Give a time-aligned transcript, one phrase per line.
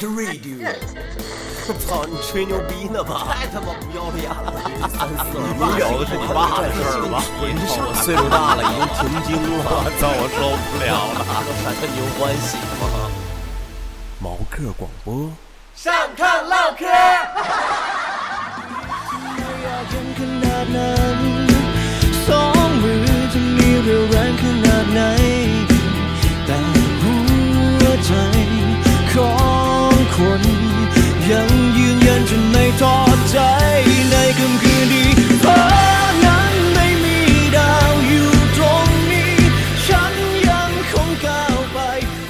[0.16, 0.56] Radio。
[1.68, 3.28] 我操，你吹牛逼呢吧？
[3.28, 4.56] 太他妈不要脸了！
[4.88, 7.20] 三四二聊的是你爸的事儿吧？
[7.44, 9.60] 你这我岁数大了，已经停经了。
[9.68, 11.20] 我操，我受不了了。
[11.62, 12.82] 反正你有关系吗？
[14.18, 15.30] 毛客广播，
[15.74, 16.88] 上炕唠嗑。
[22.26, 25.00] สองมือจะมีเรี่ยวแรงขนาดไหน
[32.80, 33.38] จะไม่ทอดใจ
[34.10, 37.18] ในค่ำคืนนี้เพราะนั้นไม่มี
[37.56, 39.34] ดาวอยู่ตรงนี้
[39.86, 40.12] ฉัน
[40.48, 41.78] ยังคงก้าวไป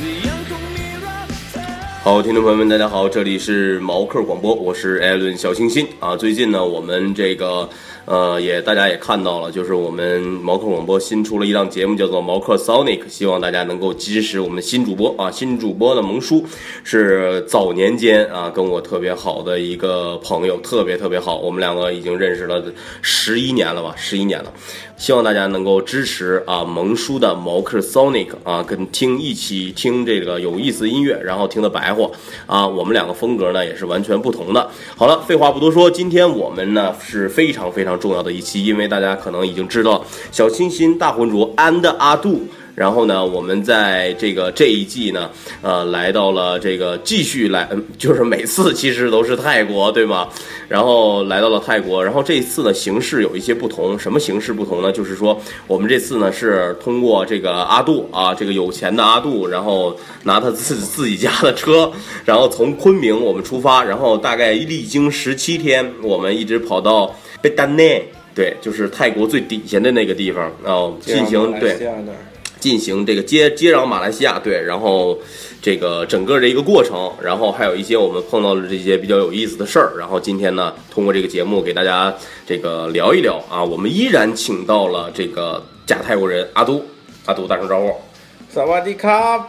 [0.01, 6.17] และยังคงมีรักเธอ 好，听众朋友们，大家好，这里是毛克广播，我是艾伦小清新啊。
[6.17, 7.69] 最近呢，我们这个
[8.12, 15.32] 呃，也大家也看到了，就是我们毛克广播新出了一档节目，叫做毛克 Sonic，希望大家能够支持我们新主播啊。
[15.32, 16.46] 新主播的萌叔
[16.84, 22.62] 是早年间啊跟我特别好的一个朋友，特别特别好，我们两个已经认识了
[23.02, 24.52] 十一年了吧，十一年了。
[24.98, 32.08] 希望大家能够支持啊萌叔的毛克 Sonic 啊，跟听一起听这个有意思音乐，然后听的白话
[32.46, 34.70] 啊，我们两个风格呢也是完全不同的。
[34.98, 42.42] 好了，废话不多说，今天我们呢是非常非常重要的一期，因为大家可能已经知道小清新大浑浊 and 阿杜。
[42.74, 45.30] 然后呢，我们在这个这一季呢，
[45.62, 50.30] 呃，来到了这个继续来，就是每次其实都是泰国，对吗？
[50.70, 54.90] 然后来到了泰国，然后这一次呢形式有一些不同，什么形式不同呢？
[54.90, 61.92] 就是说我们这次呢是通过这个阿杜啊，这个有钱的阿杜，然后拿他自自己家的车，
[62.24, 68.04] 然后从昆明我们出发，然后大概历经十七天，我们一直跑到贝丹内，
[68.36, 71.78] 对，就是泰国最底下的那个地方，然后进行对。
[72.60, 75.18] 进行这个接接壤马来西亚，对，然后
[75.64, 82.16] 这个整个的一个过程，然后还有一些我们碰到的这些比较有意思的事儿，然后今天呢，通过这个节目给大家
[82.46, 86.86] 这个聊一聊啊，我们依然请到了这个假泰国人阿都，
[87.26, 87.96] 阿都打声招呼，
[88.48, 89.40] 萨瓦迪卡，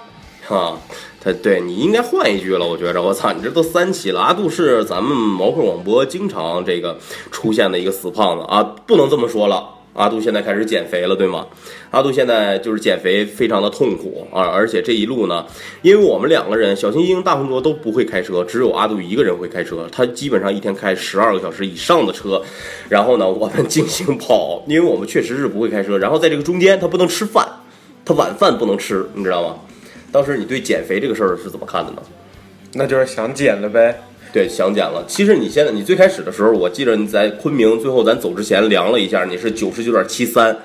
[0.47, 0.81] 哈、
[1.23, 6.99] 他对你应该换一句了，我觉着，我操，你这都三期了，阿杜是咱们毛克广播经常这个
[7.31, 9.69] 出现的一个死胖子啊，不能这么说了。
[9.95, 11.47] 阿杜现在开始减肥了，对吗？
[11.91, 14.41] 阿杜现在就是减肥，非常的痛苦啊！
[14.41, 15.45] 而且这一路呢，
[15.83, 19.87] 因为我们两个人小星星、大浑浊都不会开车，只有阿杜一个人会开车。
[19.93, 22.41] 他基本上一天开十二个小时以上的车，
[22.89, 25.99] 然后呢，我们进行跑，因为我们确实是不会开车。
[25.99, 27.47] 然后在这个中间，他不能吃饭，
[28.03, 29.57] 他晚饭不能吃，你知道吗？
[30.13, 32.03] 当时你对减肥这个事儿是怎么看的呢？
[32.75, 34.01] 那就是想减了呗。
[34.33, 35.05] 对，想减了。
[35.07, 40.57] 其实你现在，你最开始的时候，我记得你在昆明，最后咱走之前量了一下，你是九十九点七三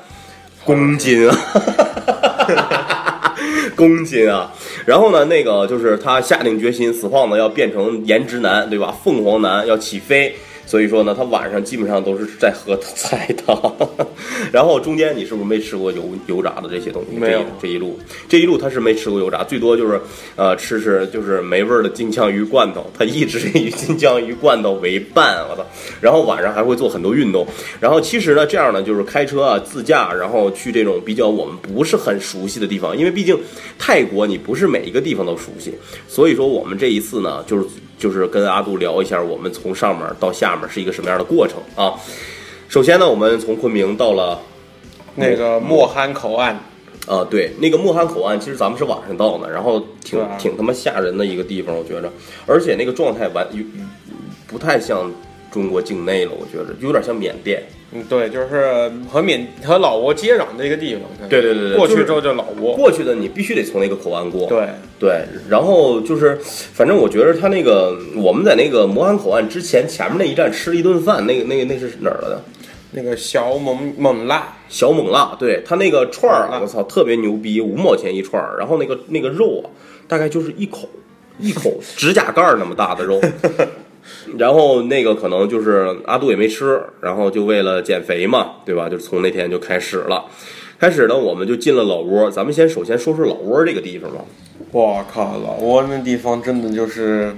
[0.64, 3.36] 公斤啊，
[3.76, 4.54] 公斤啊。
[4.86, 8.96] 然后呢，那个就是他下定决心，死胖子要变成颜值男，对吧？
[9.04, 10.34] 凤凰男要起飞。
[10.68, 13.58] 所以说呢，他晚上基本上都是在喝菜汤，
[14.52, 17.18] 然后中间你是不是没吃过油油炸的这些东西？
[17.18, 20.00] 没有这一这一路，这一路他是没吃过油炸，最多就是
[20.36, 25.66] 呃吃吃就是没味儿的金枪鱼罐头，他一直以金枪鱼罐头为伴，我操！
[26.02, 27.48] 然后晚上还会做很多运动，
[27.80, 33.40] 然后其实呢，这样呢就是开车啊自驾，然后去这种比较我们不是很熟悉的地方，因为毕竟
[33.80, 35.74] 泰国你不是每一个地方都熟悉，
[36.10, 37.66] 所以说我们这一次呢就是。
[37.98, 41.94] 就是跟阿杜聊一下，我们从上面到下面是一个什么样的过程啊？
[42.70, 44.40] 首先呢，我们从昆明到了
[45.16, 46.54] 那个莫罕口岸，
[47.08, 52.12] 啊，对，那个莫罕口岸，其实咱们是晚上到的，然后挺、啊挺他妈吓人的一个地方，我觉着，
[52.46, 53.64] 而且那个状态完有
[54.46, 55.12] 不太像
[55.52, 57.64] 中国境内了，我觉着有点像缅甸。
[57.94, 61.04] 嗯，对，就是和缅和老挝接壤的一个地方。
[61.30, 62.76] 对对对对过去之后就老挝。
[62.76, 64.68] 过去的你必须得从那个口岸过，对，
[65.00, 72.44] 对，然后就是，反正我觉得他那个我们在那个摩安口岸之前前面那一站吃了一顿饭，那个那个那是哪儿来的？
[72.92, 79.68] 那个小猛猛辣，小猛辣，对他那个串儿啊，我操，特别牛逼，五毛钱一串儿，然后那个那个肉啊，
[80.08, 80.90] 大概就是一口
[81.38, 83.22] 一口指甲盖儿那么大的肉，
[84.38, 88.90] 然后那个可能就是阿杜也没吃，然后就为了减肥嘛，对吧？
[88.90, 90.26] 就从那天就开始了，
[90.80, 94.18] 开始呢，我们就进了老挝，咱们先首先说说老挝这个地方吧。
[94.72, 97.36] 我靠，老挝那地方真的就是。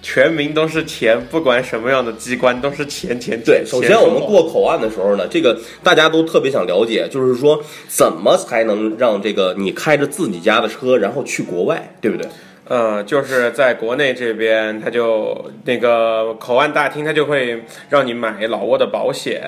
[0.00, 3.42] 全民都是钱，不管什么样的机关都是钱钱钱。
[3.44, 12.26] 对，首先我们过口岸的时候呢，这个大家都特别想了解，就是说怎么才能让这个你开着自己家的车，然后去国外，对不对？
[12.68, 19.42] 呃，就是在国内这边，他就那个口岸大厅，他就会让你买老挝的保险。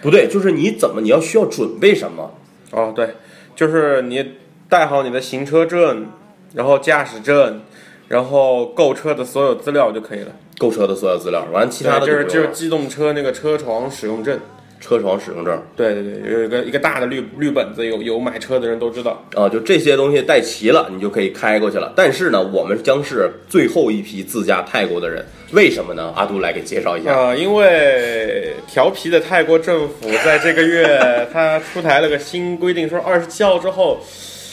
[0.00, 2.32] 不对，就是你怎么你要需要准备什么？
[2.70, 3.14] 哦，对，
[3.56, 4.34] 就是你
[4.68, 6.06] 带好你的行车证，
[6.54, 7.60] 然后驾驶证，
[8.06, 10.30] 然后购车的所有资料就可以了。
[10.56, 14.38] 购车的所有资料，完其他的，就是就是机动车那个车床使用证。
[14.80, 19.22] 车床使用证对对对，有一个一个大的绿绿本子，有有买车的人都知道。
[19.34, 21.92] 啊，就这些东西带齐了，你就可以开过去了。
[21.94, 26.12] 但是呢，我们将是最后一批自驾泰国的人，为什么呢？
[26.16, 27.14] 阿杜来给介绍一下。
[27.14, 34.00] 啊、因为调皮的泰国政府 在这个月，他出台了个新规定，说二十七号之后，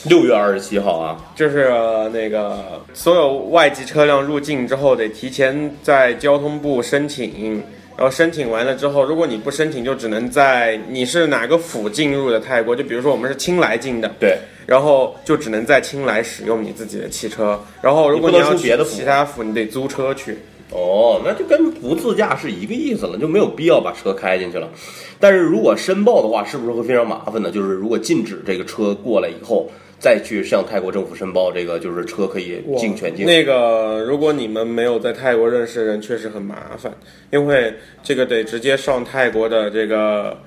[0.09, 7.63] 六月二十七号啊，就是、呃那个所有外籍车辆入境之后，得提前在交通部申请，
[7.97, 20.37] 然后申请完了之后，如果你不申请，就只能在你是哪个府进入的泰国，就比如说我们是清莱进的，对，然后就只能在清莱使用你自己的汽车，然后如果你要去别的府其他府，你得租车去。
[20.69, 24.69] 哦，那就跟不自驾是一个意思了，就没有必要把车开进去了。
[25.17, 27.49] 但是如果申报的话，是不是会非常麻烦呢？
[27.49, 33.25] 就是如果禁止这个车过来以后，再去向泰国政府申报，这个就是车可以进全境。
[33.25, 36.91] 那个，如果你们没有在泰国认识的人，确实很麻烦，
[37.31, 37.73] 因为
[38.03, 40.37] 这个得直接上泰国的这个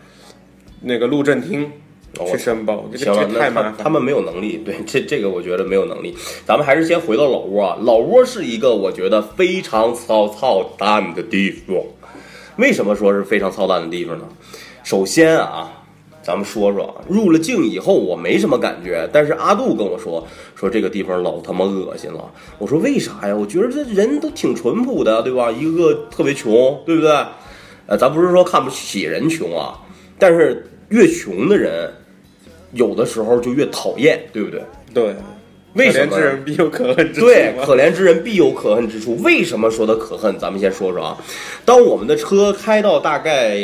[0.80, 1.70] 那个路政厅
[2.18, 3.26] 哦去申报，这个。
[3.26, 6.14] 他他们没有能力， 对这这个我觉得没有能力。
[6.46, 11.76] 咱们还是先回到老挝啊，老挝是一个我觉得非常操操蛋的地方。
[12.56, 14.28] 为什么说是非常操蛋的地方呢？
[14.82, 15.79] 首先啊，
[16.22, 22.30] 咱们说说，入了境以后我没什么感觉，但是阿杜跟我说说这个地方老他妈恶心了。
[22.58, 23.34] 我说为啥呀？
[23.34, 25.50] 我觉得这人都挺淳朴的，对吧？
[25.50, 27.10] 一个个特别穷，对不对？
[27.86, 29.80] 呃，咱不是说看不起人穷啊，
[30.18, 31.92] 但是越穷的人，
[32.72, 34.62] 有的时候就越讨厌，对不对？
[34.92, 35.16] 对，
[35.74, 39.16] 为什么可怜之人必有可恨之处对，可怜之人必有可恨之处。
[39.22, 40.36] 为什么说他可恨？
[40.38, 41.16] 咱们先说说啊。
[41.64, 43.56] 当我们的车开到大概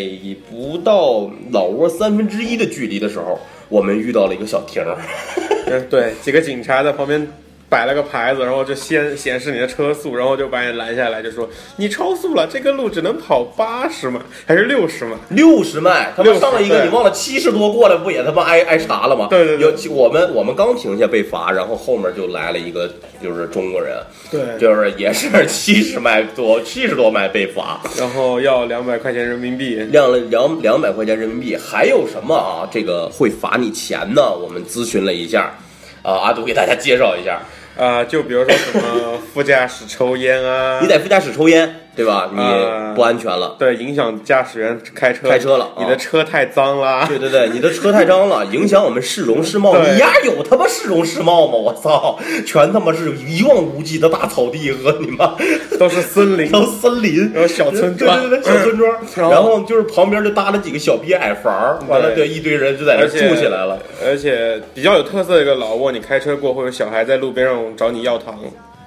[0.49, 3.39] 不到老挝三分之一的距离的时候，
[3.69, 4.97] 我们遇到了一个小亭儿。
[5.67, 7.27] 嗯，对，几个警察在旁边
[7.69, 15.17] 摆了个牌子，然后就先显示你的车速，然后就把你拦下来，就说你超速了，这个路只能跑八十迈还是六十迈？
[15.31, 19.27] 六十迈，他们上了一个，你忘了七十多过来，不也他妈挨挨查了吗？
[19.31, 22.89] 对对对有我们我们刚停下被罚，然后后面就来了一个
[23.23, 23.97] 就是中国人，
[24.31, 29.77] 对就是 也是七十迈多，七十多迈被罚，然后要两百块钱人民币。
[29.91, 32.69] 两了两两百块钱人民币，还有什么啊？
[32.71, 34.23] 这个会罚你钱呢？
[34.23, 35.57] 我们咨询了一下，
[36.07, 37.41] 啊，阿杜给大家介绍一下，
[37.77, 42.31] 啊、就比如说什么 副驾驶抽烟啊，你在副驾驶抽烟，对吧？
[42.37, 43.57] 啊你不安全了。
[43.59, 47.07] 对影响驾驶员开车开车了啊你的车太脏啦。
[47.09, 49.77] 对对对，你的车太脏了， 影响我们市容市貌。
[49.79, 51.55] 你丫有他妈市容市貌吗？
[51.57, 55.35] 我操，全他妈是一望无际的大草地和你妈
[55.79, 58.93] 都是森林，都森林，然后小村庄对对对，小村庄。
[59.17, 61.53] 然后然后就是旁边就搭了几个小逼矮房，
[61.89, 63.79] 完了对对一堆人就在那住起来了。
[64.05, 68.39] 而且比较有特色的一个老挝，你开车过会有小孩在路边上找你要糖，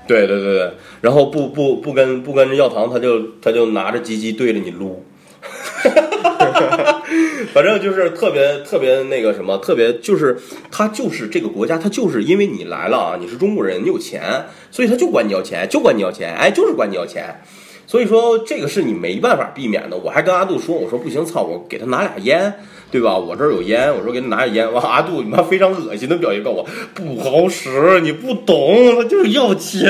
[0.10, 0.72] 对对对对，
[1.02, 5.06] 然后不不不跟不跟着要糖，他就他就拿着鸡鸡对着你撸，
[7.54, 10.36] 反正就是特别特别那个什么，特别就是
[10.72, 17.42] 他就是这个国家，他就是因为你来了啊，你是中国人，你有钱，所以他就管你要钱，就管你要钱，哎，就是管你要钱。
[17.86, 19.98] 所以说这个是你没办法避免的。
[19.98, 22.56] 我还跟阿杜说，我说不行，操，我给他拿俩烟，
[22.92, 23.18] 对吧？
[23.18, 24.74] 我这儿有烟，我说给你拿俩烟。
[24.74, 29.88] 完，阿杜你妈非常恶心的表情告诉我，不好使，你不懂，他就是要钱。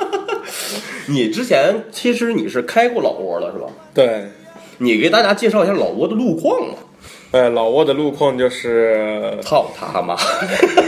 [1.08, 3.66] 你之前其实你是开过老挝的是吧？
[3.94, 4.24] 对。
[4.78, 6.74] 你给大家介绍一下老挝的路况吧。
[7.30, 10.14] 呃，老挝的路况就是操他妈！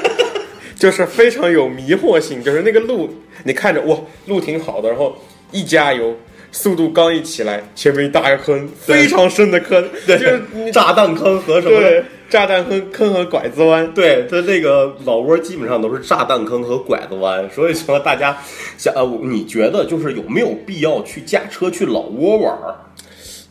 [0.76, 3.08] 就是非常有迷惑性，就是那个路，
[3.44, 5.16] 你看着哇，路挺好的，然后
[5.50, 6.14] 一加油，
[6.50, 11.78] 速度刚一起来，前面一大个坑，非常深的坑，就是炸弹坑和什么？
[11.80, 18.36] 对炸弹坑坑和拐子弯，对，它这个老挝基本上都是炸弹坑和拐子弯，所以说大家
[18.76, 22.76] 想呃，你觉得就是有没有必要去驾车去老挝玩儿？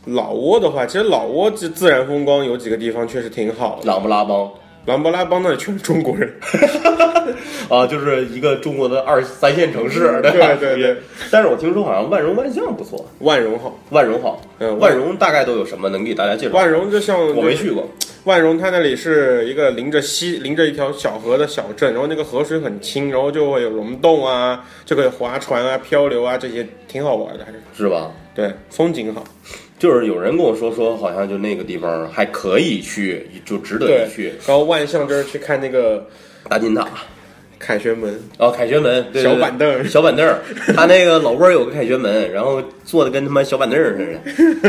[0.04, 3.86] 老挝的话，其实老挝这自然风光有几个地方确实挺好的。
[3.86, 4.48] 琅勃拉邦
[4.88, 6.32] 琅勃拉邦那里全是中国人，
[7.68, 10.20] 啊，就是一个中国的二三线城市，吧？
[10.22, 10.96] 对对对。
[11.30, 13.78] 但是我听说好像万荣万象不错，万荣好。
[13.90, 16.54] 万荣好，嗯万荣大概都有什么能给大家介绍？
[16.54, 17.86] 万荣就像我没去过，
[18.24, 28.10] 万荣，它那里是一个临着溪、临着一条小河的小镇，然后那个河水很清，然后就会有溶洞啊，就可以划船啊、漂流啊，这些挺好玩的，还是是吧？
[28.34, 29.22] 对，风景好。
[29.78, 34.32] 就是有人跟我说说，好像就那个地方还可以去，就值得一去。
[34.46, 36.04] 然后万象就是去看那个
[36.48, 36.88] 大金塔，
[37.58, 40.38] 凯旋门，哦，凯旋门，对对对小板凳儿小板凳儿，
[40.74, 44.18] 他那个老窝有个凯旋门，然后坐的跟他妈小板凳儿似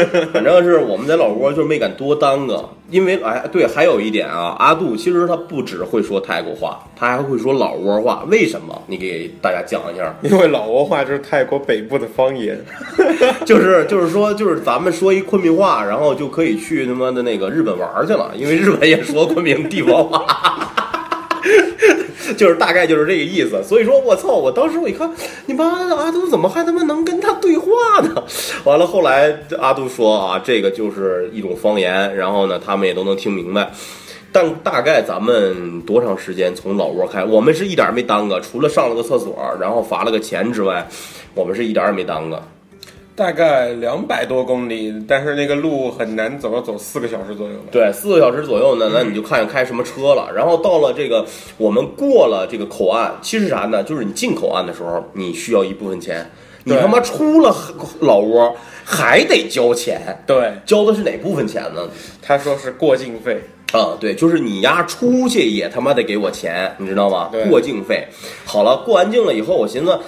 [0.04, 0.26] 的。
[0.34, 8.26] 反正是我们在老窝就没敢多耽搁，因为哎，对，还有一点啊，阿杜其实他不只会说泰国话，他还会说老窝话。
[8.28, 8.82] 为什么？
[8.88, 10.14] 你给大家讲一下。
[10.22, 12.60] 因为老挝话就是泰国北部的方言。
[13.46, 20.76] 就是就是说，就是咱们说一昆明话，然后就可以去他妈的那个日本玩去了，因为日本也说昆明地方话。
[22.38, 24.30] 就是大概就是这个意思，所以说我操！
[24.30, 25.10] 我当时我一看，
[25.46, 27.68] 你妈的阿杜怎么还他妈能跟他对话
[28.02, 28.24] 呢？
[28.64, 33.72] 完了后来阿杜说啊，这个就是一种方言，然后呢他们也都能听明白。
[34.32, 37.26] 但大概咱们多长时间从老窝开？
[37.26, 40.88] 我们是一点没耽搁，除了上了个厕所，然后罚了个钱之外，
[41.34, 42.42] 我们是一点也没耽搁。
[43.20, 47.66] 大概两百多公里，但是那个路很难走，要走四个小时左右吧。
[47.70, 50.32] 对，四个小时左右呢，那你就看开什么车了。
[50.34, 51.26] 然后到了这个，
[51.58, 53.84] 我们过了这个口岸，其实啥呢？
[53.84, 56.26] 就是你进口岸的时候，你需要一部分钱，
[56.64, 57.54] 你他妈出了
[58.00, 61.90] 老窝还得交钱，对，交的是哪部分钱呢？
[62.22, 63.42] 他说是过境费，
[63.74, 67.30] 啊，对，就是你丫出去也他妈得给我钱，你知道吗？
[67.50, 68.08] 过境费。
[68.46, 70.00] 好了，过完境了以后，我寻思，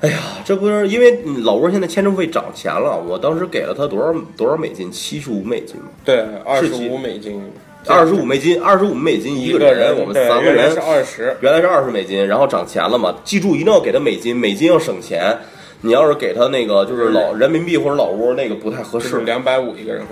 [0.00, 4.90] 哎呀，这不是因为嗯老挝现在签证费涨钱了，我当时给了他多少多少美金？
[4.90, 5.88] 七十五美金吗？
[6.04, 7.42] 对，二十五美金，
[7.86, 13.14] 二十五美金，二十五美金一个一人，我们三个人原来是二十，原来是二十美金，然后涨钱了嘛？
[13.24, 15.36] 记住一定要给他美金，美金要省钱。
[15.82, 20.02] 你要是给他那个就是老人民币或者老挝那个不太合适是，两百五一个人。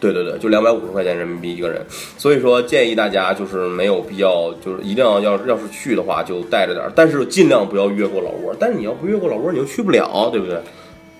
[0.00, 1.80] 对对对，就两百五十块钱人民币一个人。
[2.18, 8.54] 所以说建议大家就是没有必要，就是一定要要要是去的话就带着点儿，但是尽量不要越过老挝。
[8.58, 10.58] 但是你要不越过老挝，你就去不了，对不对？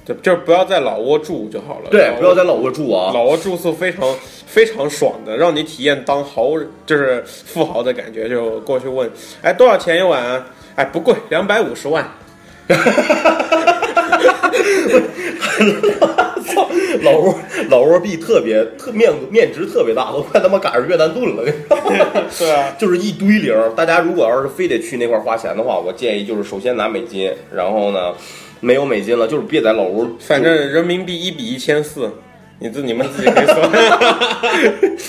[0.04, 1.90] 对，就是不要在老挝住就好了。
[1.90, 3.10] 对不要在老挝住啊。
[3.12, 4.14] 老挝住宿非常
[4.46, 6.52] 非常爽的，让你体验当豪
[6.86, 8.28] 就是富豪的感觉。
[8.28, 9.10] 就过去问，
[9.42, 10.46] 哎，多少钱一晚啊？
[10.76, 12.08] 哎，不贵，两百五十万。
[16.44, 16.68] 操，
[17.02, 17.34] 老挝
[17.68, 21.44] 老挝币特别特面面值特别大，都快他妈赶上越南盾了。
[22.38, 23.70] 对啊，就是一堆零儿。
[23.70, 28.12] 大家如果要是非得去那块儿花钱的话，我建议就是首先拿美金，然后呢，
[28.60, 30.08] 没有美金了，就是别在老挝。
[30.20, 32.10] 反正人民币一比一千四，
[32.58, 33.70] 你自你们自己可以算。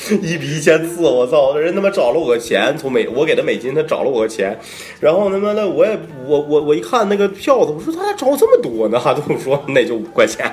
[0.21, 1.55] 一比一千四，我操！
[1.55, 4.57] 人他妈找了我个钱，从美我给他美金，他找了我个钱，
[4.99, 8.99] 然后他妈的我也我我我一看那个票子，我说他咋找这么多呢？
[9.01, 10.49] 他跟我说那就五块钱。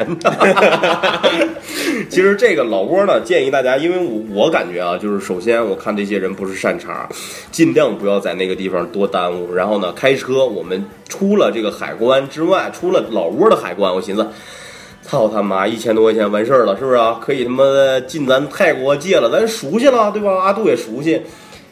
[2.08, 7.08] 其实这个老挝呢，建议大家，因为我我感觉啊，就是首先我看这些人不是善茬，
[7.50, 9.52] 尽量不要在那个地方多耽误。
[9.52, 14.28] 然后呢，开车我们出了这个海关之外，出了老挝的海关，我寻思。
[15.06, 15.66] 操他妈！
[15.66, 17.20] 一千多块钱完事儿了，是不是啊？
[17.22, 20.32] 可以他妈的进咱泰国借了，咱熟悉了，对吧？
[20.42, 21.20] 阿杜也熟悉。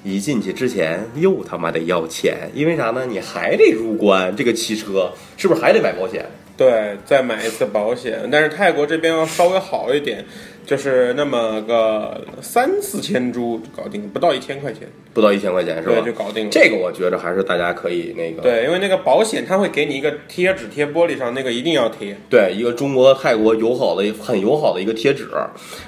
[0.04, 3.06] 一进去之前又他妈得要钱，因为啥呢？
[3.08, 6.26] 你还得入关，这个汽车是不是还得买保险？
[6.56, 8.28] 对，再买一次保险。
[8.30, 10.24] 但是泰国这边要稍微好一点，
[10.64, 15.94] 就是那么个三四千株搞定，不到一千块钱，不到一千块钱是吧？
[15.96, 16.50] 对，就搞定了。
[16.50, 22.16] 这个我觉得还是大家可以那个对，因为那个保险它会给你一个贴纸贴玻璃上，那个一定要贴。
[22.30, 25.28] 对，一个中国泰国友好的很友好的一个贴纸，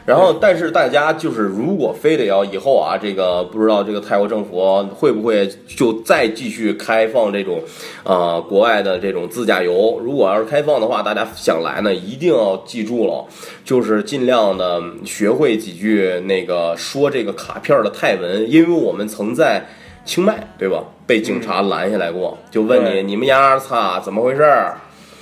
[0.04, 7.60] 然后但是大家就是如果非得要以后啊，这个不知道这个泰国政府会不会就再继续开放这种，
[8.02, 10.00] 呃，国外的这种自驾游？
[10.02, 13.24] 如果要是开放的话，大家想来呢，一定要记住了，
[13.64, 14.63] 就是尽量的
[15.04, 19.66] 学会几句那个说这个卡片的泰文，因为我们曾在
[20.04, 24.76] 清迈对吧，被警察拦下来过，就问你你们家擦怎么回事儿？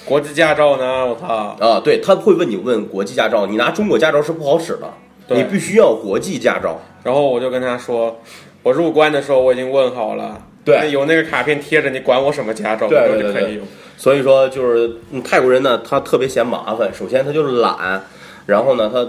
[0.05, 1.07] 国际驾照呢？
[1.07, 1.57] 我操！
[1.61, 6.81] 啊，对，他会问你问国际驾照，你拿中国驾照是不好使的，你必须要国际驾照。
[7.05, 8.21] 然后我就跟他说，
[8.65, 13.61] 我入关的时候我已经问好了，对有那个卡片贴着，你管我什么驾照，对。
[13.97, 16.93] 所以说，就是、嗯泰国人呢，他特别嫌麻烦。
[16.93, 18.03] 首先，他就是懒，
[18.47, 19.07] 然后呢，他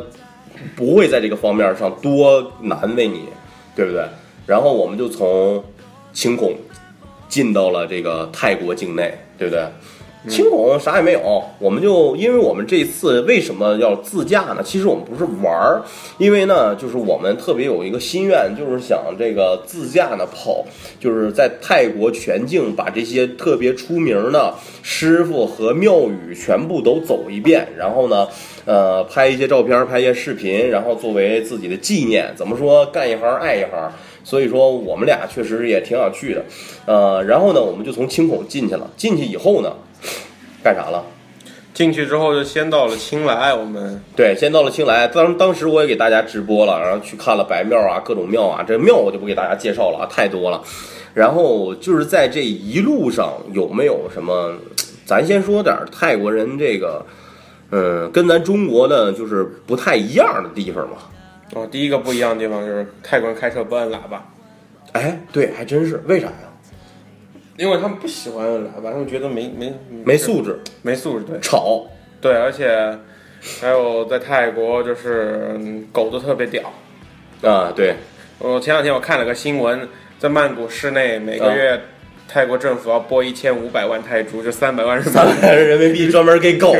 [0.75, 3.25] 不会在这个方面上多难为你，
[3.75, 4.05] 对不对？
[4.45, 5.63] 然后我们就从
[6.11, 6.55] 清孔
[7.29, 9.63] 进到了这个泰国境内，对不对？
[10.29, 14.61] 清孔啥也没有，我们就因为我们这次为什么要自驾呢？
[14.63, 15.81] 其实我们不是玩儿，
[16.17, 20.63] 因为呢，就是我们特别有一个心愿，就是想这个自驾呢跑，
[20.99, 28.27] 就是在泰国全境把这些特别出名的师傅和庙宇全部都走一遍，然后呢，
[28.65, 32.31] 呃，拍一些照片，拍一些视频，然后作为自己的纪念。
[32.35, 33.91] 怎么说，干一行爱一行。
[34.25, 36.45] 所以说，我们俩确实也挺想去的，
[36.85, 38.89] 呃，然后呢，我们就从清孔进去了。
[38.95, 39.73] 进去以后呢，
[40.63, 41.03] 干啥了？
[41.73, 50.61] 进去之后就先到了青莱，我们对，先到了青莱，当当时我也给大家直播了，然后去看了白庙啊，各种庙啊，这庙我就不给大家介绍了啊，太多了。
[51.15, 54.53] 然后就是在这一路上有没有什么，
[55.03, 57.03] 咱先说点泰国人这个，
[57.71, 60.97] 嗯，跟咱中国的就是不太一样的地方嘛。
[61.55, 64.23] 哦，第一个不一样的地方就是泰国人开车不按喇叭，
[64.91, 66.52] 哎，对，还真是，为啥呀？
[67.57, 71.85] 因为他们不喜欢按喇叭，他们觉得没没没素质，没素质，对吵。
[72.19, 72.97] 对，而且
[73.61, 76.63] 还有在泰国就是嗯狗都特别屌。
[77.41, 77.95] 啊，对，
[78.39, 81.79] 我前两天我看了个新闻，在曼谷市内每个月
[82.27, 86.73] 泰国政府要拨一千五百万泰铢，就三百万人三百人民币 专门给狗，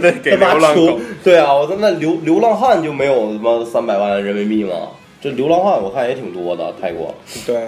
[0.00, 1.00] 对，给流浪狗。
[1.24, 4.90] 对啊，我他妈流流浪汉就没有他妈三百万人民币吗？
[5.20, 7.14] 这流浪汉我看也挺多的，泰国。
[7.46, 7.66] 对，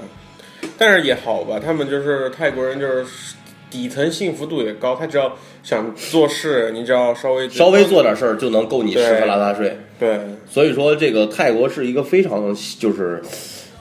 [0.79, 3.35] 但是也好吧，他们就是泰国人，就是
[3.69, 4.95] 底层幸福度也高。
[4.95, 9.77] 他只要想做事，你只要稍微稍微做点事儿就能够你吃喝拉撒睡。
[9.99, 10.19] 对
[10.49, 13.21] 所以说，这个泰国是一个非常就是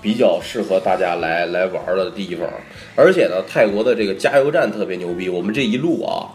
[0.01, 2.50] 比较适合大家来来玩儿的地方。
[2.96, 5.30] 而且呢，泰国的这个加油站特别牛逼。
[5.30, 6.25] 我们这一路啊，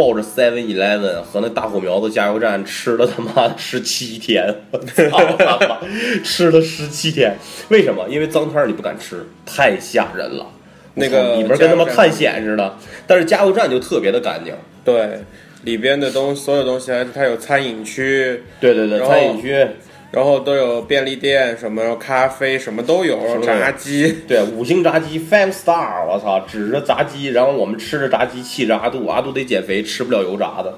[0.00, 5.78] 抱着 Seven Eleven 和那大火苗子加油站吃了他妈的十七天，我操 他妈，
[6.24, 7.36] 吃了十七天。
[7.68, 8.08] 为什么？
[8.08, 10.46] 因为脏摊儿你不敢吃，太吓人了。
[10.94, 14.54] 那个里面跟他妈探险似的，但是加油站就特别的干净。
[14.82, 15.20] 对，
[15.64, 19.66] 里边的东所有东西，还它有餐饮区，对对对，餐饮区，
[20.10, 24.12] 然后都有便利店，什么咖啡什么都有，炸鸡。
[24.26, 30.74] 对，五星炸鸡 five star，我操，指着炸鸡，然后我们吃着炸鸡，气着阿杜，阿杜得减肥，吃不了油炸的。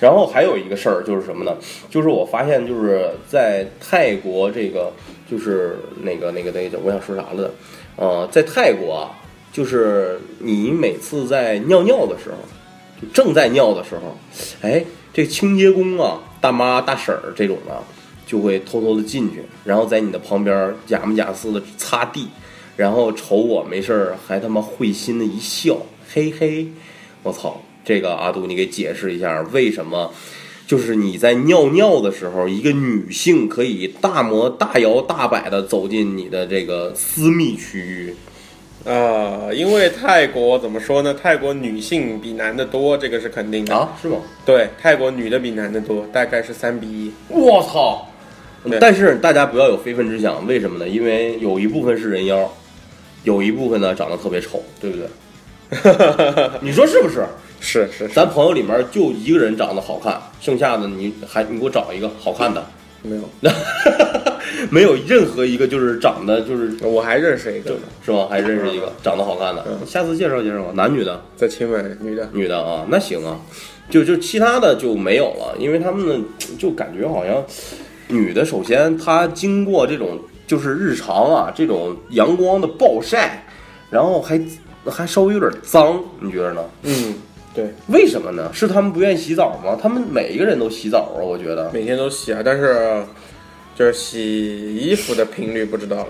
[0.00, 1.56] 然后还有一个事儿就是什么呢？
[1.88, 4.92] 就是我发现就是在泰国这个
[5.30, 7.48] 就是那个那个那个，我想说啥了，
[7.94, 9.14] 呃，在泰国啊，
[9.52, 12.36] 就是你每次在尿尿的时候，
[13.00, 14.18] 就正在尿的时候，
[14.62, 14.84] 哎，
[15.14, 17.80] 这清洁工啊，大妈大婶儿这种的，
[18.32, 22.28] 就会偷偷的进去，然后在你的旁边假模假式的擦地，
[22.78, 25.76] 然后瞅我没事儿，还他妈会心的一笑，
[26.10, 26.68] 嘿嘿，
[27.22, 27.60] 我操！
[27.84, 30.10] 这个阿杜，你给解释一下，为什么？
[30.66, 38.14] 就是你在尿尿的时候，一个女性可以大模大摇大摆的走进你的这个私密区域，
[38.90, 41.12] 啊、因为泰国怎么说呢？
[41.12, 43.76] 泰国女性比男的多，这个是肯定的。
[43.76, 43.90] 啊？
[44.00, 44.16] 是吗？
[44.46, 47.12] 对，泰国女的比男的多，大概是三比一。
[47.28, 48.08] 我操！
[48.70, 50.88] 对但是大家不要有非分之想，为什么呢？
[50.88, 52.52] 因为有一部分是人妖，
[53.24, 55.06] 有一部分呢长得特别丑，对不对？
[56.60, 57.24] 你说是不是？
[57.64, 62.64] 是是是，咱朋友里面就一个人长得好看，剩下的你还你给我找一个好看的，
[63.02, 63.22] 没有，
[64.68, 68.26] 没有任何一个就是长得就是我还认识一个，是吗？
[68.28, 72.28] 还认识一个长得好看的，嗯下次介绍介绍吧，男女的，在亲吻，女的。
[72.32, 73.38] 女的啊，那行啊，
[73.88, 76.24] 就就其他的就没有了，因为他们呢
[76.58, 77.44] 就感觉好像
[78.12, 83.44] 女的，首先她经过这种就是日常啊这种阳光的暴晒，
[83.90, 84.40] 然后还
[84.84, 86.62] 还稍微有点脏，你觉得呢？
[86.82, 87.14] 嗯，
[87.54, 88.50] 对，为什么呢？
[88.52, 89.78] 是他们不愿意洗澡吗？
[89.80, 91.70] 他们每一个人都洗澡啊，我觉得。
[91.72, 93.02] 每天都洗啊，但是
[93.74, 96.08] 就是洗衣服的频率不知道了。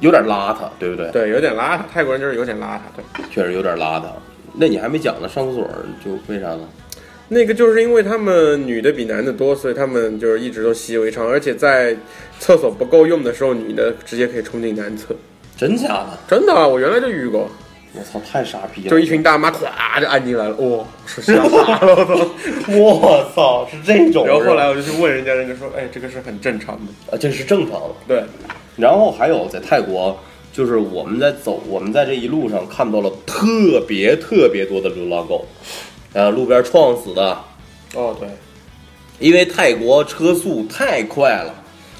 [0.00, 1.10] 有点邋遢，对不对？
[1.12, 2.80] 对，有点邋遢，泰国人就是有点邋遢。
[2.96, 4.06] 对，确实有点邋遢。
[4.54, 5.66] 那你还没讲呢，上厕所
[6.04, 6.68] 就为啥呢？
[7.32, 11.96] 那个就是因为他们女的比男的多，所以他们就是一直都习以为常，而且在
[12.38, 15.16] 厕所不够用的时候，女的直接可以冲进男厕。
[15.56, 16.18] 真假的？
[16.28, 17.48] 真的啊，我原来就遇过，
[17.94, 18.90] 我操，太傻逼了！
[18.90, 22.76] 就一群大妈咵就按进来了，哇、 是吓傻了，我操！
[22.76, 24.26] 我操，是这种。
[24.26, 26.92] 然后后来我就去问人家，人家说，哎，这个是很正常的。
[27.10, 27.94] 啊，这是正常的。
[28.06, 28.22] 对，
[28.76, 30.18] 然后还有在泰国，
[30.52, 35.46] 就是我们在走，我们在这一路上看到了特别特别多的流浪狗，
[36.12, 37.38] 呃，路边撞死的，
[37.94, 38.28] 哦对，
[39.18, 41.54] 因为泰国车速太快了。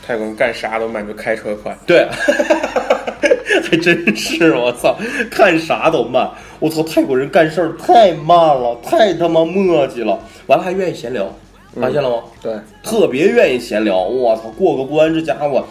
[0.05, 1.77] 泰国人干啥都慢，就开车快。
[1.87, 2.09] 对，
[3.71, 4.97] 还真是我操，
[5.31, 6.29] 看啥都慢。
[6.59, 10.19] 我操，泰国人干事儿太慢了，太他妈磨叽了。
[10.49, 11.33] 完了还愿意闲聊，
[11.81, 12.25] 发现了吗？
[12.43, 14.01] 对，特别愿意闲聊。
[14.01, 15.65] 我操，过个关，这家伙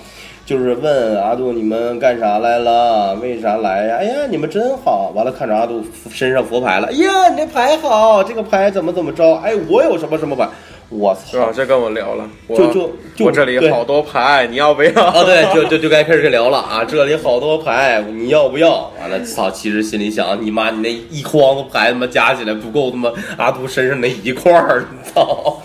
[0.51, 3.15] 就是问阿杜你们干啥来了？
[3.15, 3.95] 为啥来呀？
[3.99, 5.13] 哎呀，你们真好。
[5.15, 9.35] 完了看着阿杜身上佛牌了，哎呀，你这牌好，这个牌怎么怎么着？
[9.35, 10.49] 哎，我有什么什么牌？
[10.91, 11.53] 我操！
[11.53, 14.91] 这跟我聊了，我就就就我这里好多牌，你要不要？
[15.01, 16.83] 啊，对，就就 就该开始聊了啊！
[16.83, 18.91] 这里好多牌，你要不要？
[18.99, 19.49] 完了，操！
[19.49, 25.61] 其实心里想，你妈，你那一筐子牌他妈加起来不够他妈阿杜身上那一块儿，操！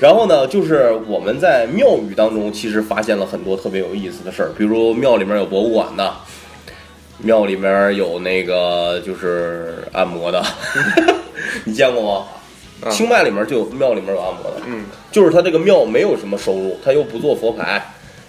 [0.00, 6.10] 然后呢，就是我们在庙宇当中，其实发现了很多特别有意思的事儿，比如庙里面有博物馆的，
[7.18, 10.42] 庙里面有那个就是按摩的，
[11.64, 12.24] 你见过吗？
[12.84, 17.82] 啊清迈里面就有庙里面有按摩的，嗯，就是他这个庙没有什么收入，他又不做佛牌，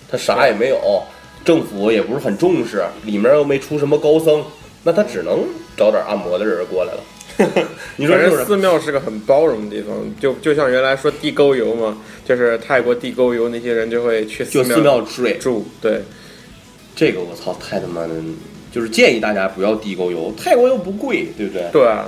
[0.10, 1.04] 他啥也没有，
[1.44, 4.44] 政府也不是很重视，里面又没出什么高僧，
[4.84, 5.44] 那他只能
[5.76, 7.00] 找点按摩的人过来了。
[7.96, 8.16] 你说？
[8.46, 16.02] 寺庙是个很包容的地方，就就像原来说地沟油嘛，就是泰国地沟油那些人就会去寺庙庙睡，住，对，
[16.96, 18.14] 这个我操，太他妈的，
[18.72, 21.68] 就是建议大家不要地沟油，泰国又不贵，对不对？
[21.72, 22.06] 对啊，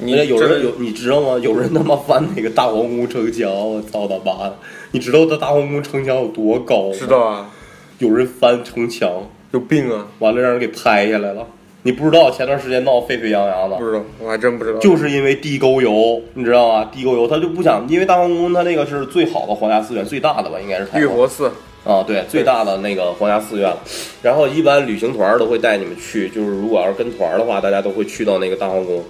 [0.00, 1.38] 你你有人有你知道吗？
[1.42, 4.56] 有人他妈翻那个大皇宫城墙，我操他妈的！
[4.92, 6.94] 你知道这大皇宫城墙有多高吗？
[6.98, 7.50] 知道啊，
[7.98, 9.10] 有人翻城墙，
[9.52, 11.46] 有病啊，完了让人给拍下来了。
[11.82, 16.90] 你不知道前段时间闹沸沸扬扬的不，知道，我还真不知道，就是因为地沟油，你知道吗？
[16.92, 21.50] 地沟油他就不想，因为大皇宫它那个是最好的皇家寺院，最大的吧，应该是玉佛寺，
[21.84, 23.72] 啊，对，最大的那个皇家寺院。
[24.22, 29.02] 然后一般旅行团都会带你们去，就是如果要是跟团的话，大家都会去到那个大皇宫。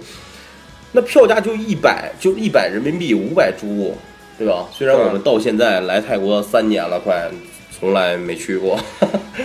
[0.91, 3.93] 那票价就一百，就一百人民币，五百铢，
[4.37, 4.67] 对吧？
[4.71, 7.29] 虽然我们到现在来泰国三年了，快
[7.77, 8.79] 从来没去过，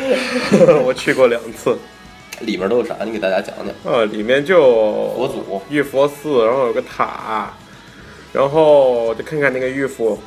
[0.84, 1.76] 我去过两次，
[2.40, 2.96] 里面都有啥？
[3.04, 3.92] 你给大家讲讲。
[3.92, 7.52] 啊，里面就佛祖玉佛寺，然后有个塔，
[8.32, 10.18] 然后就看看那个玉佛，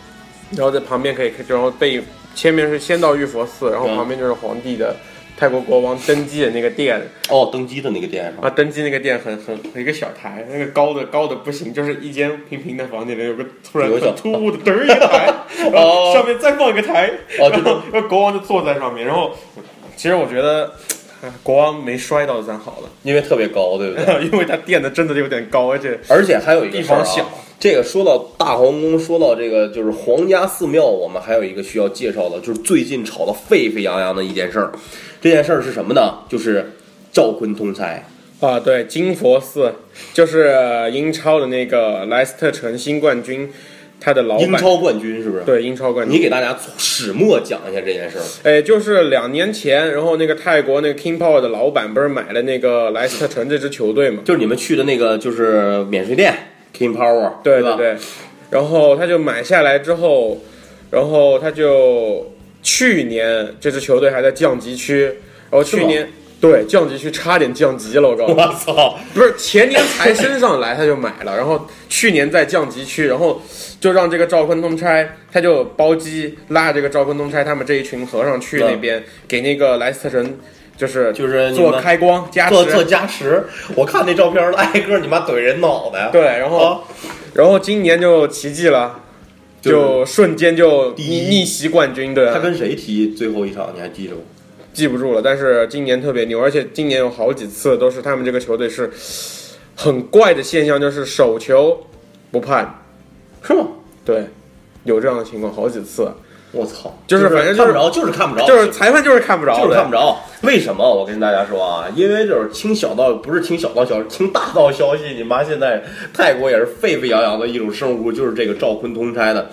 [0.52, 2.02] 然后在旁边可以看，然后背
[2.36, 4.96] 前面是先到玉佛寺，然后嗯旁边就是皇帝的
[5.38, 15.34] 泰国国王登基的那个殿哦，登基的那个殿上啊，登基那个殿很很很一个小台，那个高的高的不行，就是一间平平的房间里有个突然有个小很突兀的嘚儿一个台，
[15.72, 19.32] 然后上面再放一个台，哦就然后然后国王就坐在上面，然后
[19.96, 20.74] 其实我觉得。
[21.20, 24.24] 啊国王没摔倒算好了，因为特别高，对不对？
[24.30, 27.28] 因为他垫的真的有点高，而且而且还有一个地方小
[27.60, 34.72] 这个说到大皇宫，说到这个就是皇家寺庙，我们还有一个需要介绍的，就是最近炒得沸沸扬扬的一件事儿。
[35.22, 36.20] 这件事儿是什么呢？
[36.30, 36.74] 就是
[37.12, 38.04] 赵坤通差。
[38.40, 39.74] 啊，对，金佛寺
[40.14, 40.54] 就是
[40.94, 43.52] 英超的那个莱斯特城新冠军，
[44.00, 46.16] 他的老板英超冠军是不是？，对英超冠军。
[46.16, 48.24] 你给大家始末讲一下这件事儿。
[48.44, 54.22] 哎，就是两年前，然后那个泰国那个 King Power 的老板不是买了那个莱斯特城这支球队嘛？
[54.24, 56.32] 就是你们去的那个就是免税店
[56.78, 57.98] King Power，对对对，
[58.52, 60.38] 然后他就买下来之后，
[60.92, 62.34] 然后他就
[62.68, 65.06] 去年这支球队还在降级区，
[65.50, 66.06] 然后去年
[66.42, 68.38] 对降级区差点降级了，我告诉你。
[68.42, 69.00] 我操！
[69.14, 73.42] 不是前年才升上来他就买了，然后去年在降级区，然后
[73.80, 80.38] 就让这个赵坤东差，他就包机拉这个赵坤东差他们这一群和尚去那边给那个莱斯特城，
[80.76, 86.10] 就是就是做开光加做做，加持，我看那照片儿，挨个你妈怼人脑袋。
[86.12, 86.80] 对，然后、啊
[87.34, 89.00] 然后今年就奇迹了，
[89.62, 93.72] 就瞬间就逆逆袭冠军，对，他跟谁踢最后一场？
[93.76, 94.22] 你还记着吗？
[94.74, 98.92] 记不住了，但是今年特别牛，而且今年有好几次都是他们这个球队是
[99.76, 101.86] 很怪的现象，就是手球
[102.32, 102.84] 不判，
[103.42, 103.68] 是吗？
[104.06, 104.28] 对，
[104.84, 106.12] 有这样的情况好几次。
[106.52, 106.98] 我操！
[107.06, 110.18] 就是反正就是看不着，就是看不着，就是裁判就是看不着，就是看不着。
[110.42, 110.84] 为什么？
[110.84, 115.14] 我跟大家说啊，因为就是听小道，不是听小道消息，听大道消息。
[115.16, 115.84] 你妈现在
[116.14, 119.50] 泰国也是沸沸扬扬的一种生物，就是这个赵坤通差的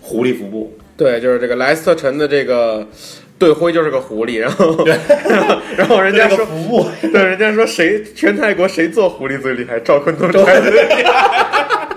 [0.00, 0.76] 狐狸服部。
[0.96, 2.86] 对，就是这个莱斯特城的这个
[3.38, 4.84] 队徽就是个狐狸，然后
[5.78, 9.78] 然后人家说，服部，对，人家说谁全泰国谁做狐狸最厉害？
[9.80, 10.44] 赵坤东差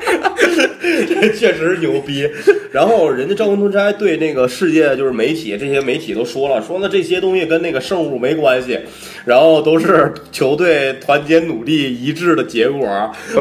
[1.08, 2.28] 这确实牛逼。
[2.72, 8.80] 然后人家赵文通斋对那个世界就是媒体这些媒体都说了，说那这些东西跟那个圣物没关系，
[9.26, 12.88] 然后都是球队团结努力一致的结果。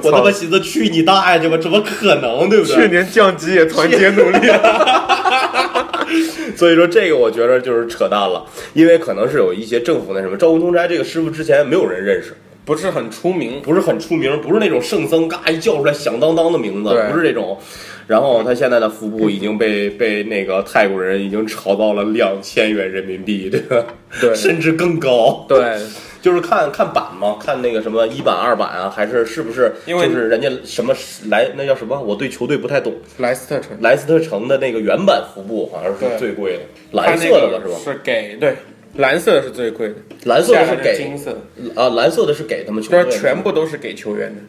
[0.03, 2.77] 我他妈寻思去你大爷去吧，怎么可能，对不对？
[2.77, 4.39] 去年降级也团结努力
[6.57, 8.45] 所以说这个我觉得就是扯淡了，
[8.75, 12.35] 因为可能是有一些政府那什么，赵文通斋这个师傅之前没有人认识，
[12.71, 13.61] 不是很出名。
[13.63, 17.59] 不是很出名，不是那种圣僧嘎一叫出来响当当的名字，不是这种。
[18.07, 23.85] 然后他现在的服部已经被被那个泰国人已经炒到了两千元人民币，对吧？
[24.21, 25.45] 对甚至更高。
[25.49, 25.81] 对，
[26.23, 30.95] 就是看看版嘛，看那个什么一版二版啊，还是是不是因为就是人家什么
[31.29, 32.01] 来那叫什么？
[32.01, 32.95] 我对球队不太懂。
[33.19, 36.61] 莱斯特城莱斯特城的那个原版服部好像是最贵的，
[36.93, 37.79] 蓝色的了是吧？
[37.83, 38.55] 是给对，
[38.97, 41.37] 蓝色的是最贵的，蓝色的是给金色，
[41.75, 44.41] 啊，蓝色的是给他们球队的，就是全部都是给球员的，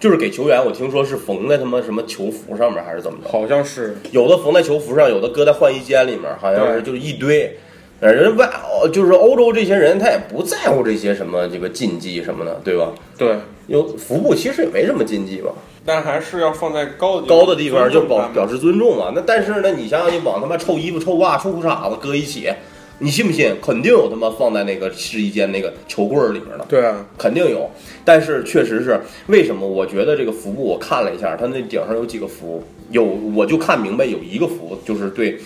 [0.00, 0.64] 就是给球员。
[0.64, 3.28] 我听说是缝在他们什么球服上面还是怎么着？
[3.28, 7.56] 好像是有的缝在球服上，有的搁在换衣间里面，好像是就是一堆。
[8.00, 12.90] 呃人外哦就是欧洲这些人，他也不在乎这些什么这个禁忌什么的，对吧？
[13.16, 13.36] 对，
[13.68, 15.52] 有服部其实也没什么禁忌吧，
[15.86, 19.12] 但还是要放在高的高的地方就尊重他们表表示尊重嘛。
[19.14, 22.50] 那但是呢，你想想，你往他妈臭衣服、臭袜、臭裤衩子搁一起，
[22.98, 23.52] 你信不信？
[23.60, 26.64] 肯定有他妈放在那个试衣间那个球柜儿里面的。
[26.68, 27.68] 对啊，肯定有，
[28.04, 29.66] 但是确实是为什么？
[29.66, 35.36] 我觉得这个服部我看了一下，它那顶上有几个符，有我就看明白有一个符就是对，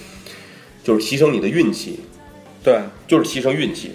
[0.84, 2.00] 就是提升你的运气，
[2.62, 2.78] 对，
[3.08, 3.92] 就是提升运气。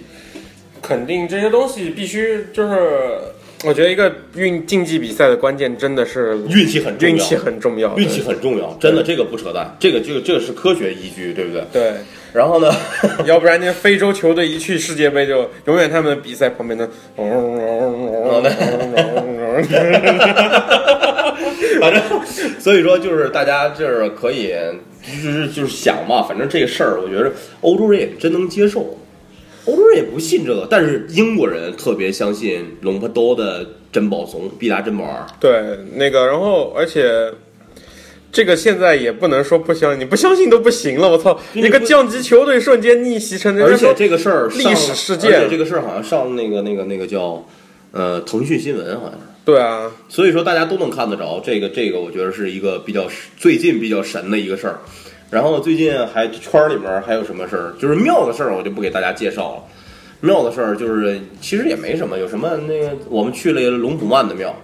[0.82, 3.20] 肯定这些东西必须就是，
[3.64, 11.64] 我觉得一个运竞技比赛的关键真的是运气很重要，运气很重要，运气很重要，真的这个不扯淡，这个这个这个是科学依据，对不对？
[11.72, 11.94] 对。
[12.34, 12.72] 然后呢，
[13.26, 16.90] 要不然那非洲球队一去世界杯就永远他们的比赛旁边的，
[21.80, 22.02] 反正
[22.60, 24.54] 所以说就是大家就是可以
[25.24, 28.98] 就是就是想嘛，反正这个事儿我觉得欧洲人也真能接受。
[29.66, 35.24] 欧洲人也不信这个，但是英国人特别相信龙坡多的珍宝怂必达珍宝二。
[35.40, 37.32] 对，那个，然后而且
[38.32, 41.10] 这个现在也不能说不相信，你不相信都不行了。
[41.10, 47.46] 我操，一个降级球队瞬间逆袭成这，而且这个事儿历史事件，而且这个事儿好像上那个那个那个叫
[47.92, 49.26] 呃腾讯新闻好像是。
[49.44, 54.80] 对啊，所以说大家都能看得着，这个这个我觉得是一个比较最近比较神的一个事儿。
[55.32, 57.74] 然后最近还圈里面还有什么事儿？
[57.80, 59.64] 就是庙的事儿，我就不给大家介绍了。
[60.20, 64.56] 庙的事儿就是其实也没什么，有什么那个我们去了龙普曼的庙，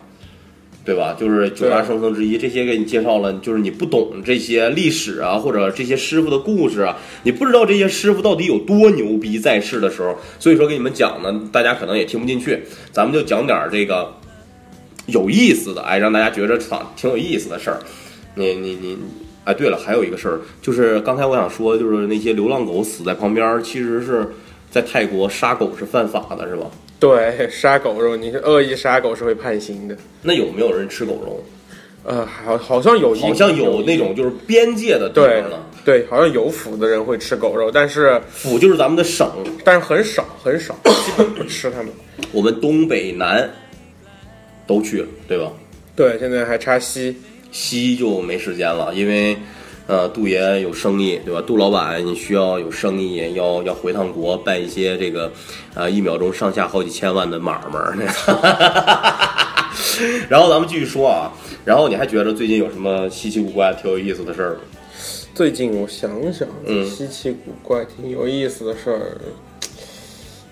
[0.88, 1.14] 对吧？
[1.20, 3.34] 就是九大圣僧之一，这些给你介绍了。
[3.42, 12.64] 就是你不懂这些历史啊，或者这些师傅的故事啊，你不知道这些师傅到底有多牛逼，在世的时候，所以说给你们讲呢，大家可能也听不进去。
[12.94, 14.14] 咱们就讲点这个
[15.08, 17.80] 有意思的，哎，让大家觉着挺挺有意思的事儿。
[18.36, 18.98] 你你你。
[19.44, 24.28] 哎，对了，还有一个事儿，就是刚才我想说，就是那些流浪狗死在旁边，其实是
[24.70, 26.66] 在泰国杀狗是犯法的，是吧？
[27.00, 29.96] 对，杀狗肉，你是恶意杀狗是会判刑的。
[30.22, 31.44] 那有没有人吃狗肉？
[32.04, 35.66] 呃，好，好像有，好像有那种就是边界的地方了。
[35.86, 39.30] 对，好像有府的人会吃狗肉，但是府就是咱们的省，
[39.64, 41.88] 但是很少很少，基本不吃他们。
[42.32, 43.50] 我们东北南
[44.66, 45.52] 都去了，对吧？
[45.96, 47.16] 对，现在还差西。
[47.50, 49.36] 西就没时间了，因为，
[49.88, 51.42] 呃，杜爷有生意，对吧？
[51.42, 55.32] 杜老板你需要有生意，要要回趟国办一些这个，
[55.74, 57.80] 呃，一秒钟上下好几千万的买卖。
[60.30, 61.32] 然后咱们继续说啊，
[61.64, 64.60] 然后你还觉得最近有什么稀奇古怪、挺有意思的事儿吗？
[65.34, 69.18] 最近我想想，嗯，稀奇古怪、挺有意思的事儿，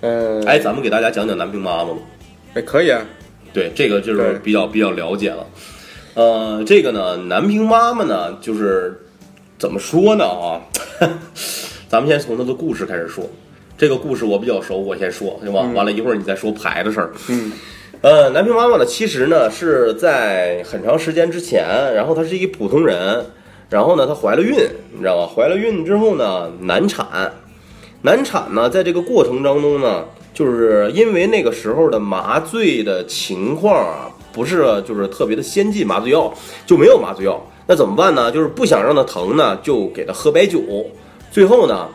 [0.02, 1.98] 呃，哎，咱们给大家讲讲南平妈妈吧。
[2.54, 3.02] 哎，可以啊。
[3.52, 5.45] 对，这个就是比较比较了解了。
[6.13, 9.05] 呃，这个呢，南平妈妈呢，就是
[9.58, 10.62] 怎么说呢啊？
[11.88, 13.24] 咱们先从他的故事开始说。
[13.78, 15.62] 这个故事我比较熟，我先说行吧？
[15.74, 17.12] 完了一会儿你再说牌的事儿。
[17.30, 17.52] 嗯。
[18.02, 21.65] 呃，南平妈妈呢，其实呢是在很长时间之前，
[21.96, 23.26] 然后她是一普通人，
[23.70, 24.56] 然后呢她怀了孕，
[24.94, 25.34] 你知道吧？
[25.34, 27.32] 怀了孕之后呢难产，
[28.02, 34.12] 难产呢在这个过程当中呢，就是因为那个时候的麻醉的情况啊。
[34.32, 36.34] 不是，就是特别的先进麻醉药
[36.65, 38.32] 就没有麻醉药，那怎么办呢？
[38.32, 40.62] 就是不想让他疼呢，就给他喝白酒。
[41.32, 41.88] 最后呢，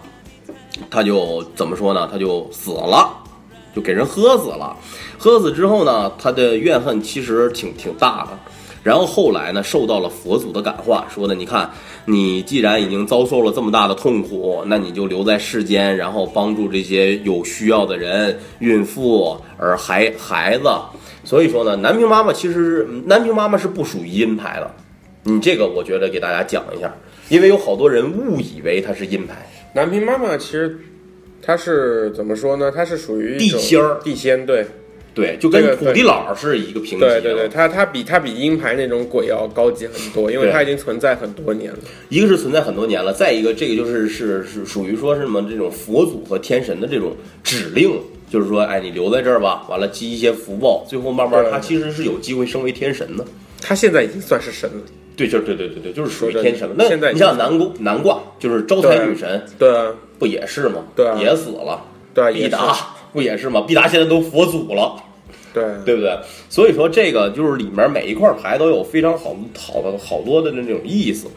[0.90, 2.09] 他就怎么说呢？
[2.11, 3.09] 他就死了，
[3.74, 4.76] 就给人喝死了。
[5.16, 8.30] 喝死之后呢，他的怨恨其实挺挺大的。
[8.83, 11.70] 然后后来呢，受到了佛祖的感化，说的你看，
[12.06, 20.70] 你既然已经遭受了这么大的痛苦，那你就留在世间，然后帮助这些有需要的人，孕妇、而孩孩子。
[21.24, 24.74] 所以说呢，南平妈妈其实南平妈妈是不属于阴牌的，
[25.24, 26.94] 你这个我觉得给大家讲一下，
[27.28, 29.35] 因为有好多人误以为它是阴牌。
[29.74, 30.78] 南平妈妈其实
[31.42, 32.72] 它是怎么说呢？
[32.74, 34.66] 它是属于地仙儿，地仙对，
[35.14, 37.04] 对，就跟土地佬是一个平级。
[37.04, 41.78] 对对对，它它比它比阴牌那种鬼要高级很多，因为它已经存在很多年了。
[42.09, 47.92] 一个是存在很多年了，再一个这个就是是是属于说是什么这种佛祖和天神的这种指令。
[48.30, 53.24] 就是说，哎，你留在这儿吧，完了积一些福报，最后慢慢他其实是有机会升为天神的。
[53.61, 54.83] 他现在已经算是神了。
[55.26, 56.74] 对，就是对对对对，就是属于天神了。
[56.76, 59.87] 那现在你像南宫南卦，就是招财女神，对啊，
[60.18, 60.85] 不也是吗？
[60.96, 61.83] 对，也死了。
[62.12, 62.74] 对，毕达
[63.12, 63.62] 不也是吗？
[63.66, 64.96] 毕达现在都佛祖了，
[65.52, 66.18] 对对不对？
[66.48, 71.28] 所以说这个就是里面每一块牌都有非常好好的好多的那种意思。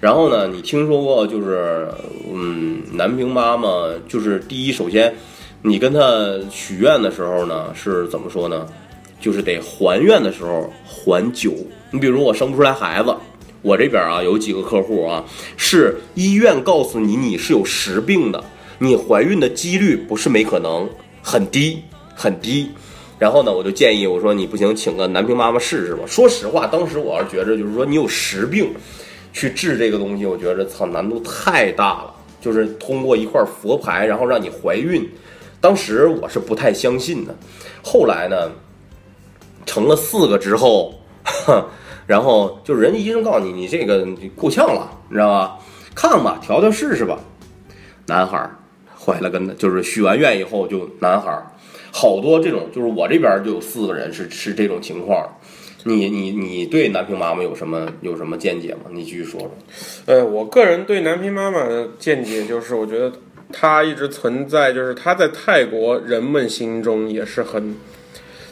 [0.00, 1.88] 然后呢，你听说过就是
[2.32, 3.68] 嗯，南平妈妈
[4.08, 5.14] 就是第一，首先。
[5.62, 6.00] 你跟她
[6.48, 8.68] 许愿的时候呢，是怎么说呢？
[9.18, 11.52] 就是得还愿的时候还酒。
[11.90, 13.12] 你比如我生不出来孩子，
[13.66, 15.24] 我这边啊有几个客户啊，
[15.56, 18.44] 是医院告诉你你是有实病的，
[18.78, 20.88] 你怀孕的几率不是没可能，
[21.20, 21.82] 很低
[22.14, 22.70] 很低。
[23.18, 26.04] 然后呢，我就建议我说你不行，请个南平妈妈试试吧。
[26.06, 28.72] 说实话，当时我是觉着就是说你有实病，
[29.32, 32.14] 去治这个东西，我觉着操难度太大了。
[32.40, 35.04] 就是通过一块佛牌，然后让你怀孕。
[35.60, 37.34] 当时我是不太相信的，
[37.82, 38.48] 后来呢，
[39.64, 40.94] 成了四个之后，
[42.06, 45.58] 然后就是人家医生告诉你，你这个够呛了，你知道吧？
[45.94, 47.18] 看吧，调调试试吧。
[48.06, 48.56] 男孩儿
[49.04, 51.46] 怀了个，就是许完愿以后就男孩儿，
[51.92, 55.28] 好多这种，就是我这边就有四个人是是这种情况。
[55.84, 58.90] 你你你对南平妈妈有什么有什么见解吗？
[58.90, 59.50] 你继续说说。
[60.06, 63.12] 呃，我个人对南平妈妈的见解就是，我觉得
[63.52, 67.76] 她一直存在，就是她在泰国人们心中也是很，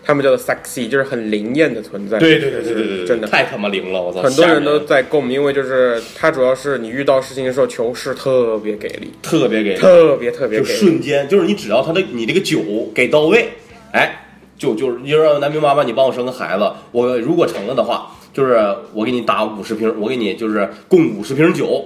[0.04, 2.18] 他们叫做 sexy，就是很灵验的存在。
[2.18, 3.26] 对对对对对对真的。
[3.26, 4.02] 太他妈灵了！
[4.02, 10.78] 我操，很多人都在共鸣，因为就是他主要是你遇到事情的时候求是特别给力，特别给力，特别特别就给力。
[10.78, 12.60] 瞬间，就是你只要他的你这个酒
[12.94, 13.48] 给到位，
[13.92, 14.26] 哎，
[14.58, 18.58] 就就是你说南平妈妈，你帮我生个孩子，我如果成了的话，就是
[18.92, 21.82] 我给你打五十瓶，我给你就是供五十瓶酒，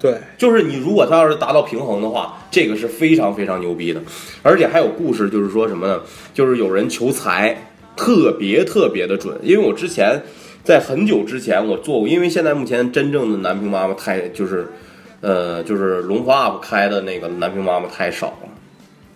[0.00, 4.00] 对，就是你如果他要是达到平衡的话，这个是非常非常牛逼的，
[4.42, 6.00] 而且还有故事，就是说什么呢？
[6.32, 10.22] 就是有人求财特别特别的准，因为我之前
[10.64, 14.66] 在很久之前我做过，因为现在目前真正的南平妈妈太就是，
[15.20, 18.48] 呃，就是龙华 UP 开的那个南平妈妈太少了。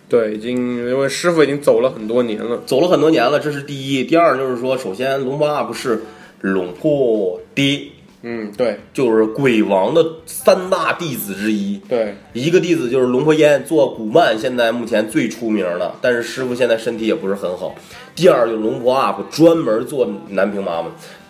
[0.07, 0.55] 对，已经
[0.87, 2.61] 因为师傅已经走了很多年了。
[2.67, 4.03] 走了很多年了，这是第一。
[4.03, 6.03] 第二就是说，首先龙华 UP 是
[6.41, 7.87] 龙破爹，
[8.27, 11.79] 嗯，对就是鬼王的三大弟子之一。
[11.87, 17.75] 对，一个弟子就是龙婆烟做古曼，现在目前最出名的，但是师傅现在身体也不是很好。
[18.15, 20.89] 第二就是龙婆 UP 专门做南屏妈妈，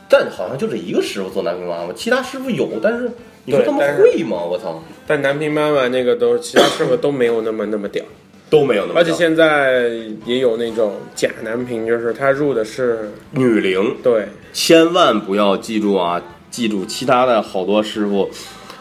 [0.09, 3.11] 但好像就这一个师傅做南屏妈妈，其他师傅有，但是
[3.43, 4.37] 你说他们会吗？
[4.41, 8.01] 我操，但南平妈妈那个都其他师傅都没有那么那么屌。
[8.47, 8.99] 都没有那么。
[8.99, 9.89] 而且现在
[10.23, 16.21] 也有那种假男频，就是他入的是女灵对千万不要记住啊！
[16.55, 18.29] 记住，其他的好多师傅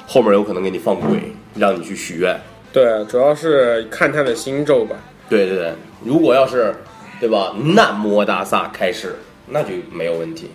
[0.06, 1.18] 后面有可能给你放鬼，
[1.56, 2.38] 让你去许愿。
[2.72, 4.94] 对，主要是看他的心咒吧。
[5.28, 5.72] 对对对，
[6.04, 6.72] 如果要是
[7.18, 9.16] 对吧，南无大萨开始，
[9.48, 10.48] 那就没有问题。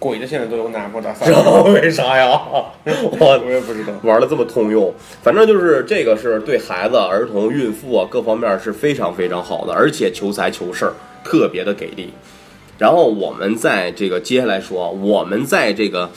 [0.00, 1.24] 鬼的现在都有南无大萨，
[1.70, 2.40] 为啥呀？
[2.84, 3.92] 我我也不知道。
[4.02, 12.12] 玩的这么通用，反正就是这个是对孩子、儿童、孕妇啊各方面是非常非常好的，而且求财求事儿特别的给力。
[12.78, 16.10] 然后我们在这个接下来说，我们在这个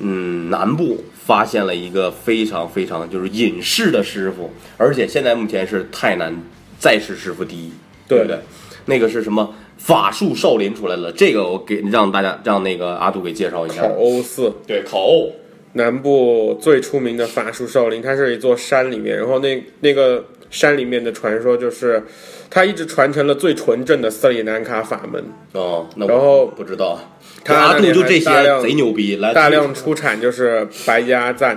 [0.00, 6.34] 嗯南部发现了一个非常非常就是隐士的师傅，而且现在目前是泰南
[6.78, 7.70] 在世师傅第一，
[8.08, 8.38] 对不对？
[8.84, 11.10] 那个是什么法术少林出来了？
[11.12, 13.88] 这个我给让大家让那个阿杜给介绍一下考。
[13.94, 15.32] 欧寺，对，考欧。
[15.72, 22.02] 南部最出名的法术少林，它是一座山里面，然后那那个山里面的传说就是，
[22.48, 26.98] 它一直传承了最纯正的斯里兰卡法门，哦，那我然后不知道。
[27.46, 31.56] 他阿杜就这些贼牛逼，来大量出产就是白鸭赞，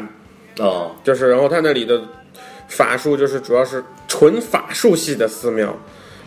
[0.60, 2.02] 啊，就是然后他那里的
[2.67, 5.75] 法术就是主要是纯法术系的寺庙，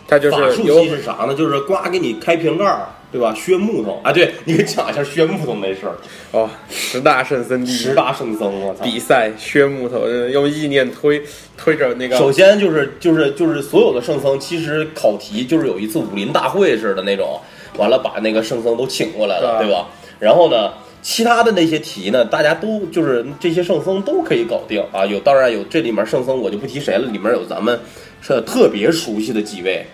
[0.07, 1.33] 它就是法术系是啥呢？
[1.33, 3.33] 就是刮给你开瓶盖儿，对吧？
[3.35, 5.95] 削木头啊，对，你给讲一下削木头那事儿。
[6.31, 8.83] 哦十大圣僧第一十大圣僧，我操！
[8.83, 11.21] 比赛削木头，呃用意念推
[11.55, 17.39] 推着那个首先就是就是就是所有的圣僧，其实考题就是有一次武林大会似的那种，
[17.77, 19.87] 完了把那个圣僧都请过来了，对对吧？
[20.19, 25.05] 然后呢，其他的那些题呢，大家都就是这些圣僧都可以搞定啊。
[25.05, 27.79] 有当然有这里面圣僧我就不提谁了，里面有咱们
[28.21, 29.85] 是特别熟悉的几位，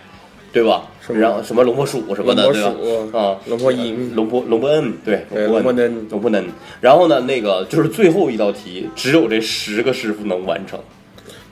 [0.54, 0.84] 对吧？
[1.12, 3.20] 然后什么龙婆鼠什么的，对吧？
[3.20, 6.46] 啊，龙婆银龙婆龙婆恩，对，龙婆恩龙婆恩。
[6.80, 10.80] 然后呢，那个就是最后一道题，只有这十个师傅能完成。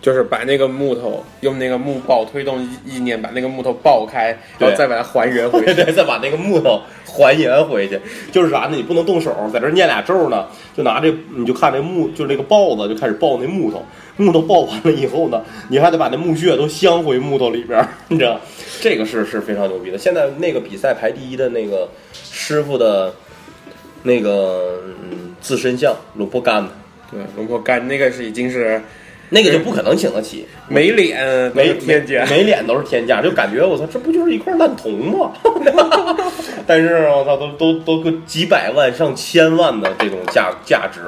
[0.07, 5.83] 就是把那个木头用那个木爆推动意意念把那个木头爆开，然后再把它还原回对去。
[5.83, 7.99] 对，再把那个木头还原回去，
[8.31, 8.77] 就是啥呢？
[8.77, 13.83] 你不能动手，在这儿念俩咒呢，就拿这，你就看这木，就是那个刨子，就开始爆那木头。
[14.15, 18.39] 木头爆完了以后呢，你还得把那木屑都镶回木头里边儿，你知道？
[18.79, 19.97] 这个是是非常牛逼的。
[19.97, 23.13] 现在那个比赛排第一的那个师傅的，
[24.03, 24.79] 那个
[25.11, 26.69] 嗯自身像龙婆干的，
[27.11, 28.81] 对，龙婆干那个是已经是
[29.29, 30.45] 那个就不可能请得起。
[30.67, 32.25] 没脸，没天价。
[32.29, 35.31] 没脸都是天价，就感觉我操，这不就是一块烂铜吗？
[36.65, 41.01] 但是我操，都都都个几百万上千万的这种价价值，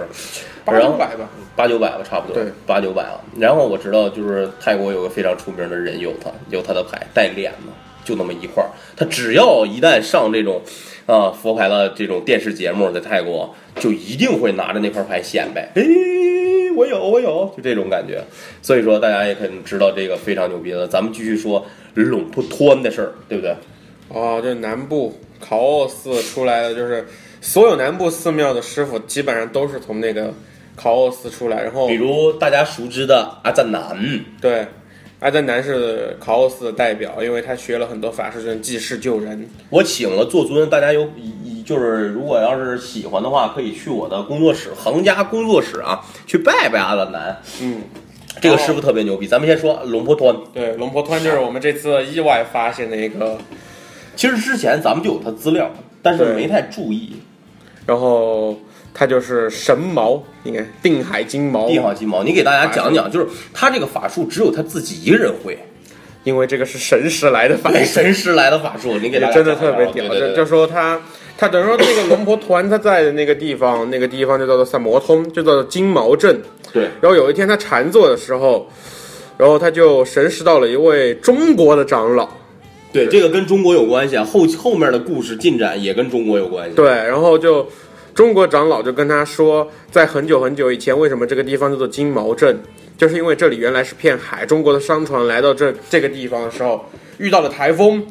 [0.63, 3.19] 八九百吧，八九百吧，差不多，对，八九百啊。
[3.37, 7.73] 然后我知道，就是泰国有个非常出名的人有他，有他的牌带脸的，
[8.05, 8.69] 就那么一块儿。
[8.95, 10.61] 他只要一旦上这种
[11.05, 15.83] 啊佛牌的这种电视节目，在泰国就一定会拿着那块牌显摆，哎，
[16.71, 18.23] 我有我有，就这种感觉。
[18.61, 20.87] 所以说大家也可能知道这个非常牛逼的。
[20.87, 23.55] 咱们继续说龙普团的事儿，对不对？
[24.09, 27.05] 哦，这南部考奥寺出来的，就是
[27.41, 30.33] 所有南部寺庙的师傅基本上都是从那个
[30.75, 33.97] 考奥斯出来，然后比如大家熟知的阿赞南，
[34.41, 34.65] 对，
[35.19, 39.47] 阿赞南是考奥斯的代表，因为他学了很多法术，就是济世救人。
[39.69, 41.07] 我请了坐尊，大家有
[41.69, 47.39] 就是如果要是喜欢的话，可以去我的工作室横家工作室啊，去拜拜阿赞南。
[47.61, 47.83] 嗯，
[48.41, 49.27] 这个师傅特别牛逼。
[49.27, 53.37] 咱们先说龙婆团，对，龙婆团就是我们这次意外发现的一个，
[54.15, 55.69] 其实之前咱们就有他资料，
[56.01, 57.17] 但是没太注意。
[57.85, 58.57] 然后
[58.91, 65.59] 他就是神矛，应该定海金矛，定海金毛，你给大家讲讲，就是他这个法术只有他自己一个人会，
[66.23, 70.07] 因为这个是神使来的法术，神师来的法术，你给大家真的特别屌。
[70.35, 70.99] 就说他，
[71.39, 76.37] 他等于说那个龙婆团他在的那个地方，那个地方就叫做萨摩通，就叫做金毛镇。
[76.73, 78.67] 对然后有一天他禅坐的时候，
[79.37, 82.27] 然后他就神识到了一位中国的长老，
[82.91, 86.75] 对，这个跟中国有关系啊，后后面的故事进展也跟中国有关系。
[86.75, 87.65] 对，然后就
[88.13, 92.59] 中国长老就跟他说，在很久很久以前，为什么这个地方叫做金毛镇？
[92.97, 96.83] 就是因为这里原来是片海，中国的商船来到这这个地方的时候
[97.17, 98.05] 遇到了台风，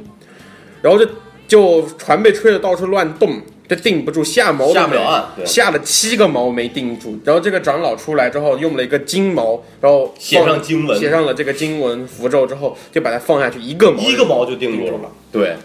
[0.80, 1.06] 然后就
[1.48, 7.18] 就船被吹得到处乱动，就定不住，下锚下不了岸对下了七个锚没定住。
[7.24, 15.10] 然后这个长老出来之后，用了一个金锚，然后写上经文写上了这个经文符咒之后，就把它放下去，一个锚一个锚就定住了。
[15.32, 15.56] 对，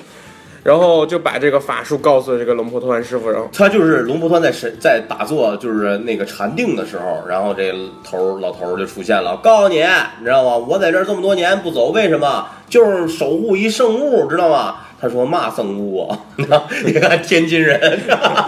[0.64, 7.74] 然后就把这个法术告诉了这个龙婆团师傅，然后他就是龙婆团在神在打坐，就是那个禅定的时候，然后这
[8.04, 9.80] 头儿老头儿就出现了，告诉你，
[10.20, 10.56] 你知道吗？
[10.56, 12.48] 我在这儿这么多年不走，为什么？
[12.70, 14.78] 就是守护一圣物，知道吗？
[15.04, 16.18] 他说嘛圣物啊？
[16.86, 18.00] 你看天津人，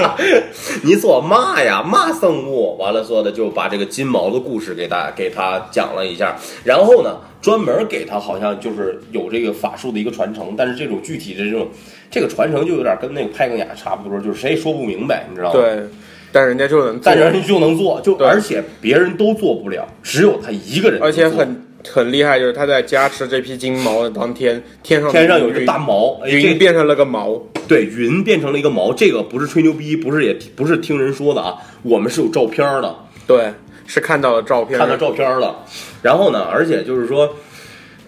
[0.86, 1.84] 你说嘛呀？
[1.84, 2.78] 嘛圣物？
[2.78, 6.34] 完了说的就把这个金毛的故事给大给他讲了一下，
[6.64, 11.68] 然后呢，专门给他好像就是有这个法术的一个传承，但是这种具体的这种
[12.10, 15.60] 这个传承就有点跟那个派更雅差不多，就是谁也说不明白，你知道吗？
[15.60, 15.84] 对，
[16.32, 32.96] 但人家就能，但人家就能做，就而且别人都做不了，只有他一个人做，而且很很厉害，就是他在加持这批金毛的当天，天上天上有一个大毛，哎，这云变成了个毛，对云变成了一个毛，这个不是吹牛逼，不是也不是听人说的啊，我们是有照片的，
[33.28, 33.54] 对，
[33.86, 35.64] 是看到了照片，看到照片了。
[36.02, 37.36] 然后呢，而且就是说，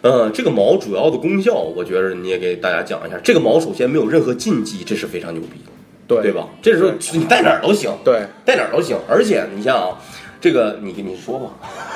[0.01, 3.17] 呃，这个毛主要的功效，我觉得你也给大家讲一下。
[3.23, 5.71] 这个毛首先没有任何禁忌，这是非常牛逼的，
[6.07, 6.32] 对对？
[6.32, 6.47] 吧？
[6.61, 8.97] 这时候你带哪儿都行，对，带哪儿都行。
[9.07, 9.97] 而且你像啊，
[10.39, 11.51] 这个你你说吧，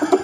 [0.10, 0.18] 据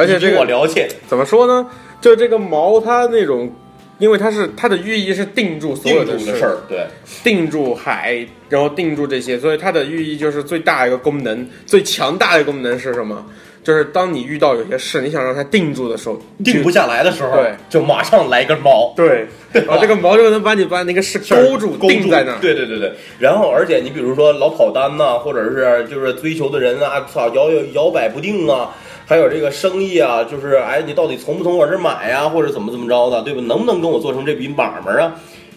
[0.00, 1.66] 而且这个我了解，怎么说呢？
[2.00, 3.52] 就这个毛，它那种，
[3.98, 6.86] 因为它是它的寓意是定住所有的事儿，对。
[7.22, 13.24] 定住海，然后定住这些，所以它的寓意就是最大一个功能，最强大的功能是什么？
[13.62, 22.38] 就是当你遇到有些事，你想让它定住的时候，定不下来的时候，对，就马上来根毛，对， 然后这个毛就能把你把那个事勾住，勾定在那儿。
[22.40, 22.90] 对对对对。
[23.18, 28.74] 然后，而且你比如说老跑单呐、或者是就是追求的人啊，操摇摇摇摆不定啊，
[29.10, 33.40] 还有这个生意啊，就是哎，你到底从不从我这儿买呀、或者怎么怎么着的，对吧？
[33.40, 35.12] 能不能跟我做成这笔买卖啊？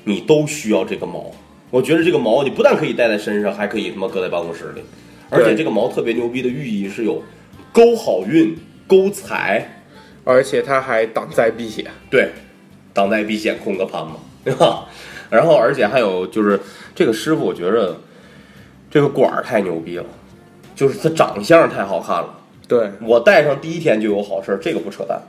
[0.06, 1.30] 你都需要这个毛。
[1.70, 4.82] 我觉得这个毛你不但可以带在身上，还可以他妈搁在办公室里，
[5.30, 7.22] 而且这个毛特别牛逼的寓意是有
[7.72, 9.84] 勾好运、勾财。
[10.24, 11.86] 而且它还挡灾避险。
[12.10, 12.32] 对，
[12.92, 14.88] 挡灾避险，空个盘嘛，对吧？
[15.30, 16.60] 然后，而且还有就是
[16.96, 17.96] 这个师傅，我觉着
[18.90, 20.06] 这个管儿太牛逼了，
[20.76, 22.40] 就是他长相太好看了。
[22.74, 25.22] 对，我戴上第一天就有好事儿，这个不扯淡。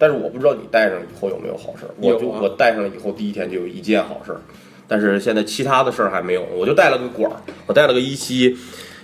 [0.00, 1.90] 但是我不知道你戴上以后有没有好事儿。
[2.00, 4.40] 我就啊我戴上了以后，第一天就有一件好事儿，
[4.86, 6.44] 但是现在其他的事儿还没有。
[6.56, 7.36] 我就带了个管儿，
[7.66, 8.56] 我带了个一期，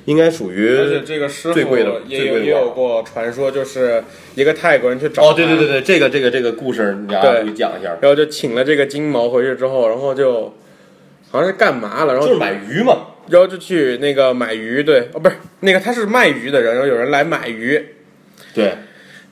[0.05, 4.05] 应该属于而且这个师傅最贵的也有也有过传说，就是
[4.37, 6.97] 一个泰国人去找哦，对对对，对，这个这个这个故事，
[7.45, 10.55] 你讲一下，然后就请了这个金毛回去之后，然后就
[11.31, 13.09] 好像是干嘛了，然后就是买鱼嘛。
[13.29, 17.83] 然后就去那个买鱼，对，哦，不是那个他是卖鱼的人，然后有人来买鱼，
[18.55, 18.75] 对，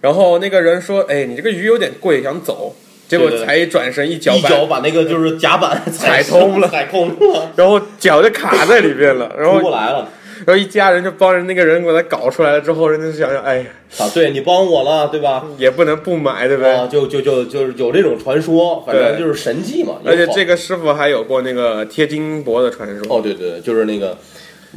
[0.01, 2.75] 然后那个人说，哎，你这个鱼有点贵，想走，
[3.07, 6.69] 结果才一转身一脚把，一脚把那个就是甲板踩通了。
[6.73, 10.09] 踩空了， 然后脚就卡在里面了，然出后不来了。
[10.47, 13.65] 然后一家人就帮着那个人给他搞出来了之后，人家就想想，哎呀，
[13.99, 15.45] 啊，对你帮我了，对吧？
[15.59, 16.73] 也不能不买，对不对？
[16.73, 19.95] 啊，就就就就是有这种传说，反正就是神迹嘛。
[20.05, 23.17] 而且这个师傅还有过那个贴金箔的传说。
[23.17, 24.17] 哦，对对对，就是那个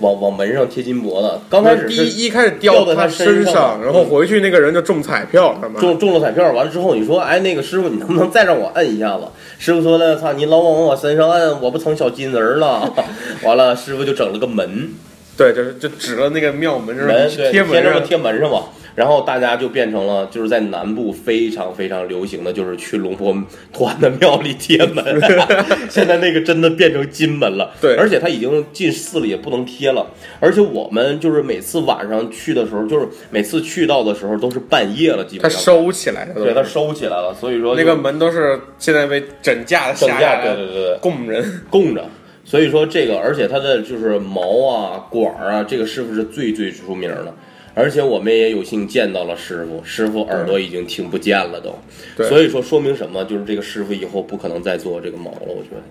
[0.01, 9.23] 往往门上贴金箔的，刚开始第是一一开始掉在他身上上，然后回去那个人就中彩票，他妈中中了彩票，完了之后你说，哎，那个师傅，你能不能再让我摁一下子？
[9.57, 12.93] 师傅说了，操，你老往我身上摁，我不成小金人了。
[13.43, 14.89] 完了，师傅就整了个门，
[15.37, 18.63] 对，就是就指了那个庙门，门让你去对贴门上贴门上嘛。
[18.95, 23.35] 然后大家就变成了就是在南部非常非常流行的就是去龙婆
[23.73, 25.03] 团的庙里贴门，
[25.91, 27.73] 现在那个真的变成金门了。
[27.81, 30.07] 对而且它已经进寺里也不能贴了。
[30.39, 35.61] 而且我们就是每次晚上去的时候，就是每次去到的时候都是半夜了，基本上。
[35.61, 41.43] 收起来了，对，它收起来了，所以说那个门都是现在被整架的整架，下来对对对对，供人。
[41.69, 42.01] 供着。
[42.45, 47.33] 所以说这个，而且它的就是毛啊、管儿啊，这个师傅是最最出名的。
[47.73, 51.75] 而且我们也有幸见到了师傅，师傅耳朵已经听不见了都。
[52.15, 53.25] 对所以说说明什么？
[53.25, 55.83] 就是这个师傅以后不可能再做这个毛了，我觉得。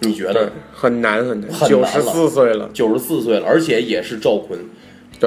[0.00, 4.58] 你觉得？，很难很难，九十四岁了，九十四岁了，而且也是赵坤。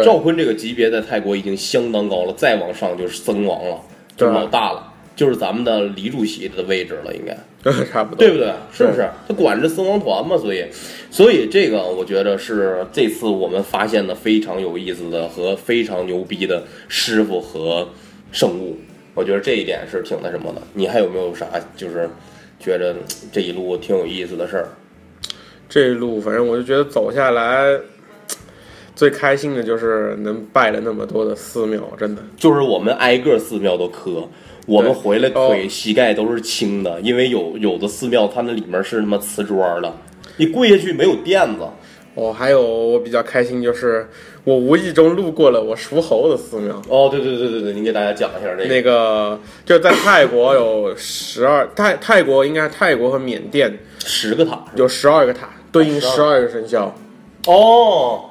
[0.03, 3.79] 赵坤这个级别在泰国已经相当高了，再往上就是僧王了，
[4.15, 7.35] 就是老大了，就是咱们的李主席的位置了，应该。
[7.91, 8.53] 差不多，对不对？
[8.71, 9.09] 是不是？
[9.27, 10.65] 他管着僧王团嘛，所以，
[11.11, 17.87] 所以这个我觉得是这次我们发现的非常有意思的和非常牛逼的师傅和
[18.31, 18.77] 圣物。
[19.13, 20.61] 我觉得这一点是挺那什么的。
[20.73, 21.45] 你还有没有啥
[21.75, 22.09] 就是
[22.59, 22.95] 觉得
[23.31, 24.69] 这一路挺有意思的事儿？
[25.67, 27.77] 这一路反正我就觉得走下来，
[28.95, 32.21] 最开心的就是能拜了那么多的寺庙，真的。
[32.37, 34.23] 就是我们挨个寺庙都磕，
[34.69, 39.91] 我们回来腿、哦膝盖都是青的，因为有有的寺庙它那里面是他妈瓷砖的，
[40.37, 41.67] 你跪下去没有垫子。
[42.15, 44.07] 哦，还有我比较开心就是
[44.43, 46.81] 我无意中路过了我属猴的寺庙。
[46.89, 48.67] 哦，对对对对对，你给大家讲一下这个。
[48.67, 56.93] 那个就在泰国有十二泰泰国应该泰国和缅甸十个塔有十二个塔，对应十二个生肖。
[57.47, 58.28] 哦，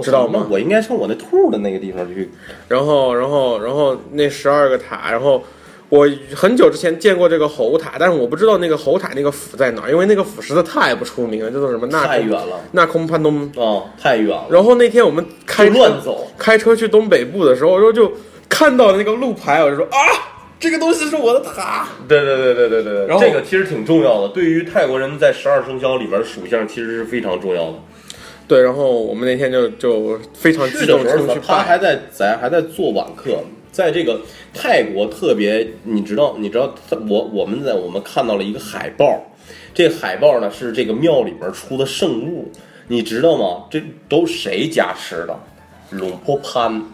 [0.00, 2.30] 知道吗那我应该上我那兔的那个地方去。
[2.68, 5.42] 然后，然后，然后那十二个塔，然后
[5.88, 13.50] 我很久之前见过这个猴塔，但是我不知道那个猴塔那个府在哪儿，因为那个府实在太不出名了，叫做什么那太远了那空潘东。
[13.56, 16.28] 哦、太远了，然后那天我们开车乱走。
[16.38, 18.10] 开车去东北部的时候，然后就
[18.48, 19.98] 看到那个路牌，我就说啊，
[20.58, 21.86] 这个东西是我的塔。
[22.08, 27.74] 对对对对对对然后这个其实挺重要的，对于泰国人在十二生肖里面属相其实是非常重要的。
[28.52, 31.82] 对，然后我们那天就就非常激去的时候动冲去，他还拜。
[31.82, 34.20] 在咱还在做网课，在这个
[34.52, 36.70] 泰国特别，你知道，你知道，
[37.08, 39.18] 我我们在我们看到了一个海报，
[39.72, 42.52] 这海报呢是这个庙里面出的圣物，
[42.88, 43.64] 你知道吗？
[43.70, 45.34] 这都谁加持的？
[45.88, 46.84] 龙坡潘、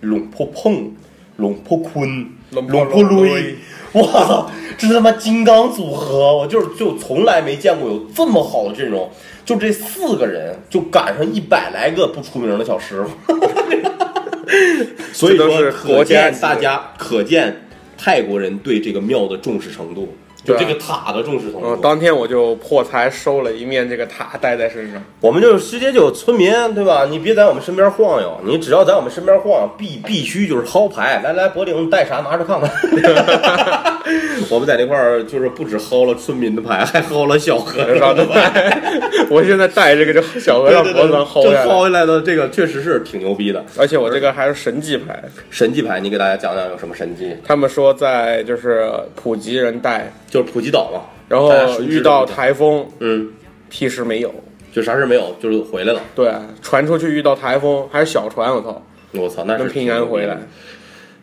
[0.00, 0.92] 龙坡碰、
[1.36, 3.54] 龙坡坤、龙坡龙坡瑞瑞，
[3.92, 6.36] 我操，这是他妈金刚组合！
[6.36, 9.10] 我就是就从来没见过有这么好的阵容，
[9.44, 13.10] 就这四个人就赶上一百来个不出名的小师傅。
[15.12, 17.66] 所以说，可见大家可见
[17.96, 20.14] 泰国人对这个庙的重视程度，
[20.44, 21.82] 就这个塔的重视程嗯，度。
[21.82, 25.02] 当天我就破财收了一面这个塔带在身上。
[25.20, 27.06] 我们就直接就村民，对吧？
[27.10, 31.20] 你别在我们身边晃悠，你只要在我们身边晃，必必须就是薅牌。
[31.24, 32.70] 来来，柏林带啥拿着看看。
[34.50, 38.82] 我们在那块儿就是不止薅了村民的牌，还薅了小和尚的牌。
[39.30, 43.64] 我现在带这个就小和尚脖子上薅下来，薅下来的这个确实是挺牛逼的。
[43.78, 45.22] 而且我这个还是神迹牌。
[45.48, 47.34] 神迹牌，你给大家讲讲有什么神迹？
[47.46, 53.30] 他们说在就是普吉人带，就是普吉岛嘛，然后遇到台风，嗯，
[53.70, 54.34] 屁事没有。
[54.72, 56.00] 就啥事没有，就是回来了。
[56.12, 56.28] 对，
[56.60, 58.82] 传出去遇到台风还是小船，我操，
[59.12, 60.36] 我操，那是平安回来。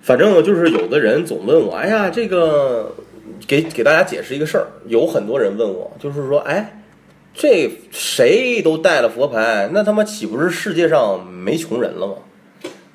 [0.02, 2.96] 反正就是有的人总问我，哎呀，这个
[3.46, 4.68] 给给大家解释一个事儿。
[4.88, 6.82] 有很多人问我，就是说，哎，
[7.34, 12.14] 这谁都带了佛牌，那他妈岂不是世界上没穷人了吗？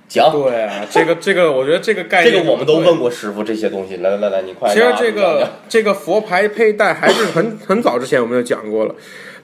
[0.09, 3.97] 讲，对啊，这个这个，我觉得这个概念这个我们都问过师傅这些东西。
[3.97, 8.95] 来来来来，你快其实这个这个佛牌佩戴还是很 很早之前我们就讲过了，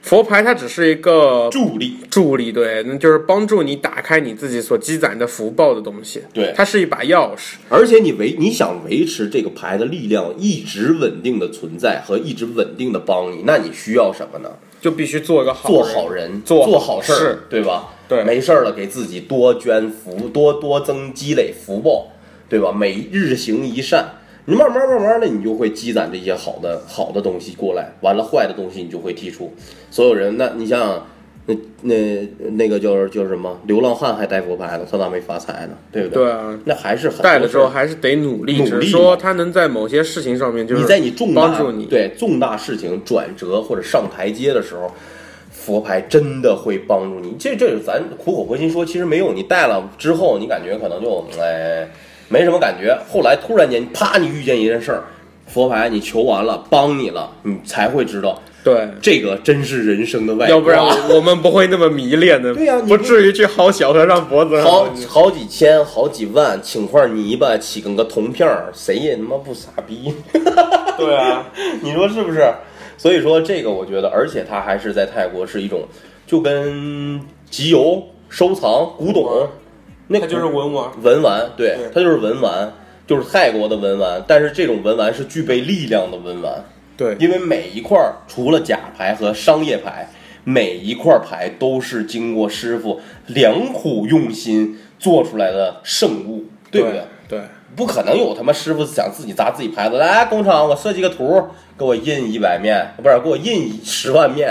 [0.01, 6.21] 佛牌它只是一个助力，助力，对，那就是帮助你打开你自己所积攒的福报的东西。
[6.33, 7.55] 对它是一把钥匙。
[7.69, 14.49] 而且你维你想维持这个牌的力量一直稳定的存在和一直稳定的帮你，那你需要什么呢？
[14.81, 17.92] 就必须做一个好做人好人，做做好事儿事，对吧？
[18.07, 22.07] 对没事儿了，给自己多捐福，多多增积累福报，
[22.49, 22.71] 对吧？
[22.71, 24.05] 每日行一善，
[24.45, 29.53] 你慢慢慢慢的，你就会积攒这些好的好的东西过来，完了坏的东西你就会剔除。
[29.89, 31.07] 所有人，那你想想，
[31.45, 35.75] 那那那个就是就是什么流浪汉还带佛牌呢，他咋没发财呢？
[35.91, 36.23] 对不对？
[36.23, 41.85] 对啊，那还是很多带的时候还是得努力，努力说他能在某些事情上面就是你在你重大你。
[41.85, 44.89] 对重大事情转折或者上台阶的时候，
[45.63, 47.35] 佛牌真的会帮助你。
[47.39, 49.33] 这这是咱苦口婆心说，其实没用。
[49.33, 51.87] 你戴了之后，你感觉可能就哎
[52.27, 55.03] 没什么感觉，后来突然间啪，你遇见一件事儿，
[55.47, 60.49] 佛牌你求完了，帮你了，你才会知道对，这个真是人生的外。
[60.49, 64.65] 要不然我我们不会那么迷恋的， 对呀你不至于去薅小和尚脖子上。
[64.65, 70.13] 好好几千、好几万，请块泥巴起跟个铜片儿，谁也他妈不傻逼？
[70.97, 71.45] 对啊，
[71.81, 72.51] 你说是不是？
[72.97, 75.81] 所以说这个，我觉得，而且它还是在泰国是一种，
[76.25, 77.19] 就跟
[77.49, 79.47] 集邮、收藏、古董，
[80.07, 80.89] 那个就是文玩。
[81.01, 82.71] 文玩，对对，它就是文玩，
[83.05, 84.23] 就是泰国的文玩。
[84.27, 86.63] 但是这种文玩是具备力量的文玩，
[86.95, 90.09] 对，因为每一块除了假牌和商业牌，
[90.43, 97.01] 每一块牌都是经过师傅良苦用心做出来的圣物，对不对？
[97.29, 97.39] 对，
[97.75, 101.43] 不可能有他妈师傅想自己砸自己牌子，来工厂我设计个图，
[101.77, 104.49] 给我印一百面，不是给我印十万面，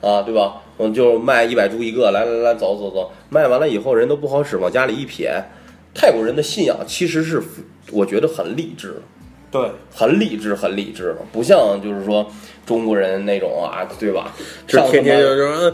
[0.00, 0.62] 啊，对吧？
[0.76, 5.42] 我就卖一百铢一个，来来来，走走走，卖完了以后人都不好使，往家里一撇。
[5.94, 7.40] 泰国人的信仰其实是
[7.92, 9.00] 我觉得很理智，
[9.52, 12.28] 对，很理智，很理智的，不像就是说
[12.66, 14.32] 中国人那种啊，对吧？
[14.66, 15.72] 就上天天就是说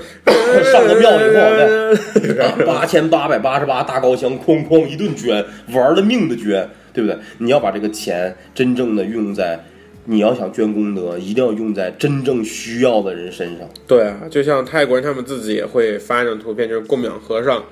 [0.71, 7.19] 上了庙以后， 对，八千八百八十八大高香，哐哐一顿捐，玩了命的捐，对不对？
[7.39, 9.59] 你要把这个钱真正的用在，
[10.05, 13.69] 你要想捐功德，一定要用在真正需要的人身上。
[13.87, 17.65] 对啊，就像泰国人他们自己也会发那种图片，就是供养和尚，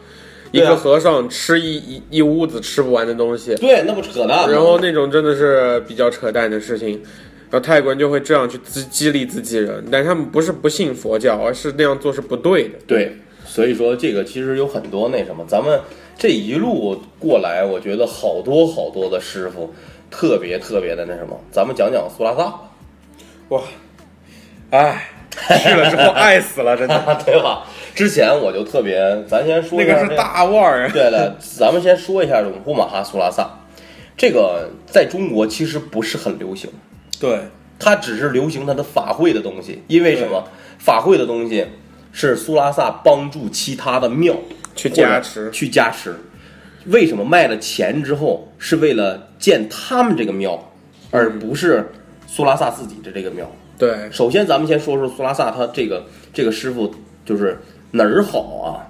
[0.53, 4.51] 一个和尚吃一一一屋子吃不完的东西，对，那不扯淡？
[4.51, 7.01] 然后那种真的是比较扯淡的事情。
[7.51, 12.75] 然后泰国人就会这样去激激励自己人，但是他们不是不信佛教，而是那样做是不对的。
[12.87, 13.17] 对，
[13.47, 15.81] 所以说这个其实有很多那什么，咱们
[16.19, 19.73] 这一路过来，我觉得好多好多的师傅
[20.11, 22.61] 特别特别的那什么，咱们讲讲苏拉萨吧。
[23.51, 23.63] 哇，
[24.71, 25.09] 哎，
[25.63, 26.99] 去了之后爱死了，真的。
[27.25, 27.65] 对吧？
[27.95, 30.91] 之前我就特别，咱先说那个是大腕儿啊。
[30.93, 33.49] 对了，咱们先说一下永布马哈苏拉萨，
[34.17, 36.69] 这个在中国其实不是很流行，
[37.21, 37.39] 对
[37.79, 39.85] 它只是流行它的法会的东西。
[39.87, 40.43] 因为什么？
[40.81, 41.67] 法会的东西
[42.13, 44.35] 是苏拉萨帮助其他的庙
[44.79, 46.15] 去加持去加持。
[46.87, 50.73] 为什么卖了钱之后是为了建他们这个庙，
[51.11, 51.87] 而不是
[52.27, 53.51] 苏拉萨自己的这个庙？
[53.77, 56.95] 对，首先，咱们先说说苏拉萨，他这个这个师傅
[57.27, 57.59] 就是
[57.91, 58.87] 哪儿好啊？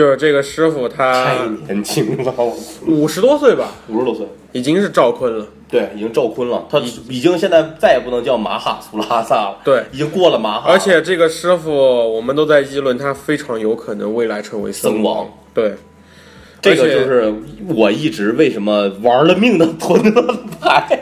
[0.00, 5.46] 就是这个师傅太他年轻了，我五十多岁吧，五十多岁，已经是赵坤了。
[5.68, 6.78] 对，已经赵坤了，他
[7.10, 7.38] 已经。
[7.38, 9.84] 现在再也不能叫马哈苏拉萨了，对。
[9.92, 15.16] 已经过了马哈，而且这个师傅，我们都在议论他非常有可能未来成为僧王。
[15.16, 15.28] 王。
[15.52, 15.74] 对，
[16.62, 17.34] 这个而且就是
[17.68, 20.98] 我一直为什么玩了命的囤了牌。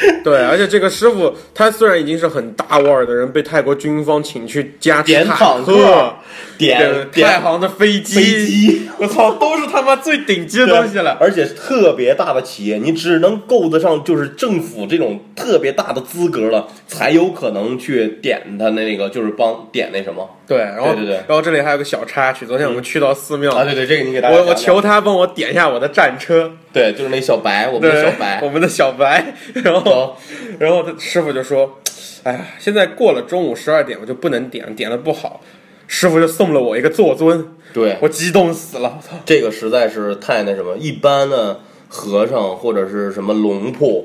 [0.24, 6.14] 对，而且这个师傅他虽然已经是很大腕儿的人，被泰国军方请去加持点坦坦克
[6.56, 11.16] 点太点行的飞机，飞机，我操，都是他妈最顶级的东西了。
[11.20, 23.62] 而且特别大的企业，你只能够得上就是政府这种特别大的资格了，才有可能去点他那个，就是帮点那什么对，然后对对对然后这里还有个小插曲，昨天我们去到寺庙，啊？
[23.62, 29.32] 对对，这个你给大家我我求他帮我点一下我的战车，对，就是那小白，我们，的小白 我，们的小白，
[29.62, 30.20] 然后好
[30.58, 31.78] 然后他师傅就说
[32.24, 35.40] ：“哎呀，现在过了中午十二点，我就不能点，点的不好。”
[35.86, 39.16] 师傅就送了我一个坐尊，对，我激动死了，我操！
[39.24, 44.04] 这个实在是太那什么，一般的和尚或者是什么龙婆，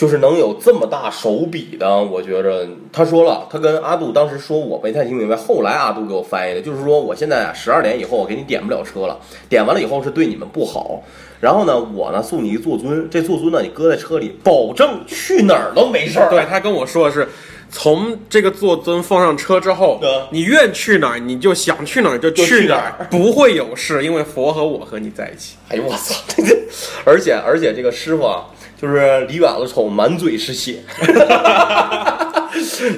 [0.00, 9.20] 就是能有这么大手笔的，我觉着他说了，他跟阿杜当时说我没太听明白，后来阿杜给我翻译的，就是说我现在啊十二点以后我给你点不了车了，
[9.50, 11.02] 点完了以后是对你们不好，
[11.38, 16.30] 然后呢我呢送你一坐尊，这坐尊呢你搁在车里，保证去哪儿都没事儿。
[16.30, 17.28] 对他跟我说的是，
[17.70, 25.56] 从这个坐尊放上车之后，你愿去哪儿你就想去哪儿就就去哪儿，不会有事，因为佛和我和你在一起。
[25.68, 26.14] 哎呦我操！
[26.26, 26.56] 这个，
[27.04, 28.46] 而且而且这个师傅啊，
[28.80, 30.76] 就是离远了瞅满嘴是血。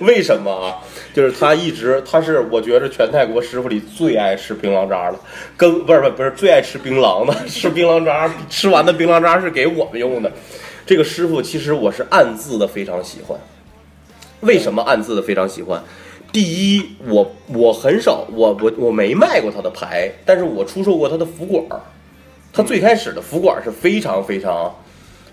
[0.01, 0.79] 为什么啊？
[1.13, 5.19] 就是他一直他是我觉着全泰国师傅里最爱吃槟榔渣的，
[5.57, 10.33] 跟不是不是不是最爱吃槟榔的，吃槟榔渣吃完的槟榔渣是给我们用的。
[10.87, 13.39] 这个师傅其实我是暗自的非常喜欢。
[14.41, 15.83] 为什么暗自的非常喜欢？
[16.33, 21.81] 第一，我我很少，我我我没卖过他的牌，但是我出售过他的福管儿。
[22.55, 24.75] 他最开始的福管儿是非常非常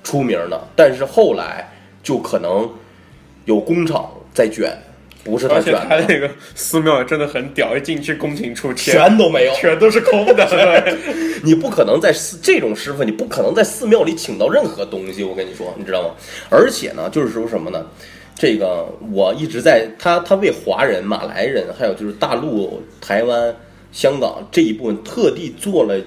[0.03, 1.69] 出名的，但是后来
[2.01, 2.69] 就可能
[3.45, 4.71] 有工厂在卷，
[5.23, 9.53] 不是他而且卷的，他那个寺庙也真的很屌，一进去宫廷出钱，全都没有。
[9.53, 10.47] 全都是空的。
[10.49, 10.97] 对
[11.43, 15.23] 你不可能在寺这种师傅，你不可能在寺庙里请到任何东西。
[15.23, 16.15] 我跟你说，你知道吗？
[16.49, 17.85] 而且呢，就是说什么呢？
[18.35, 23.53] 这个我一直在他他为华人、马来人，还有就是大陆、台湾、
[23.91, 25.99] 香港这一部分特地做了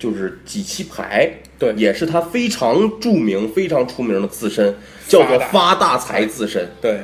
[0.00, 4.74] 就是几期牌，对也是他非常著名、非常出名的自身，
[5.06, 6.68] 叫做发大财自身。
[6.80, 7.02] 对，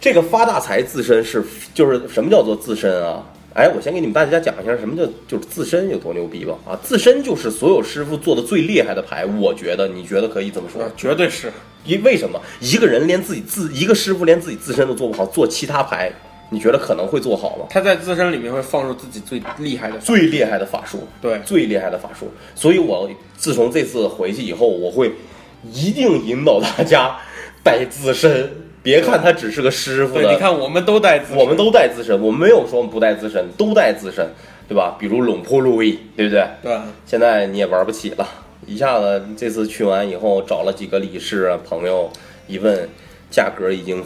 [0.00, 1.44] 这个发大财自身是
[1.74, 3.22] 就是什么叫做自身啊？
[3.54, 6.78] 哎，我先给你们大家讲一下什么叫就是自身有多牛逼吧啊！
[6.82, 10.82] 自身就是所有师傅做的最厉害的牌，我觉得你觉得可以这么说？
[10.96, 11.50] 绝对是。
[11.86, 12.38] 因为什么？
[12.60, 16.12] 一个人连自己自一个师傅连自己自身都做不好，做其他牌，
[16.50, 17.66] 你觉得可能会做好吗？
[17.70, 22.30] 他在自身里面会放入自己最厉害的最厉害的法术，对，最厉害的法术。
[22.54, 25.12] 所以我自从这次回去以后，我会
[25.72, 27.16] 一定引导大家
[27.62, 28.50] 带自身。
[28.82, 34.24] 别看他只是个师傅对，你看我们都带自身，我们都带自身，我们没有说不带自身，都带自身，
[34.68, 34.94] 对吧？
[34.96, 36.46] 比如龙坡路易，对不对？
[36.62, 36.78] 对。
[37.04, 38.24] 现在你也玩不起了，
[38.64, 42.08] 一下子这次去完以后，找了几个理事啊朋友，
[42.46, 42.88] 一问，
[43.28, 44.04] 价格已经，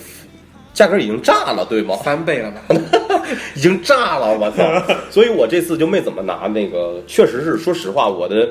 [0.73, 1.97] 价格已经炸了，对吗？
[1.97, 2.61] 翻倍了吧？
[3.55, 4.65] 已经炸了，我操！
[5.11, 8.49] 所以我这次就没怎么拿那个，确实是，说实话，我的。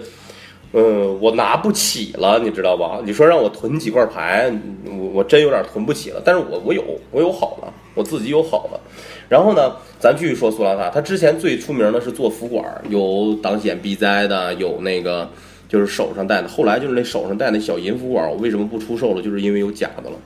[0.71, 2.99] 嗯，我拿不起了，你知道吧？
[3.03, 4.53] 你说让我囤几块牌，
[4.85, 6.21] 我我真有点囤不起了。
[6.23, 8.79] 但是我我有，我有好的，我自己有好的。
[9.27, 15.27] 然后呢，咱继续说苏拉塔，他之前最出名的是做福管，有挡险避灾的，有那个
[15.67, 16.47] 就是手上戴的。
[16.47, 19.23] 后来就是那手上戴那小银福管，我为什么不出售了？
[19.23, 20.17] 就是因为有假的了。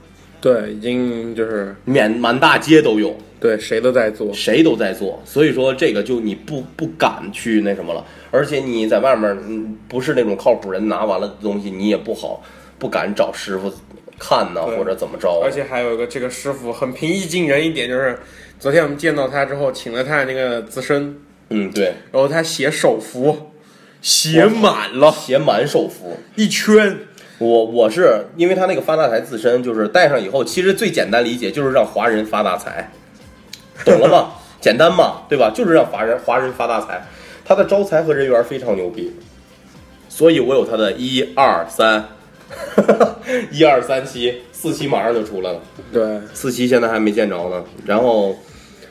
[0.44, 3.16] 对，已经就是满满大街都有。
[3.40, 12.44] 对，谁都在做，谁都在做，所以说这个就你不不敢去那什么了，而且你在外面，嗯，不是那种靠谱人拿完了东西，你也不好
[12.78, 13.72] 不敢找师傅
[14.20, 15.42] 看呢，或者怎么着。
[15.42, 18.20] 而且还有一个这个师傅很平易近人一点，就是
[18.60, 21.18] 昨天我们见到他之后，请了他的那个资深，
[21.50, 23.52] 嗯，对，然后他写手幅，
[24.02, 26.18] 写满了，写满手幅。
[26.36, 26.98] 一圈。
[27.44, 32.92] 我我是因为他那个发大财自身就是戴上以后，其实最简单理解就是让华人发大财。
[33.84, 34.32] 懂了吗？
[34.62, 35.52] 简单嘛，对吧？
[35.54, 37.06] 就是让华人华人发大财，
[37.44, 39.12] 他的招财和人缘非常牛逼，
[40.08, 42.06] 所以我有他的一二三，
[43.52, 45.60] 一二三七四期马上就出来了，
[45.92, 48.38] 对，四期现在还没见着呢，然后，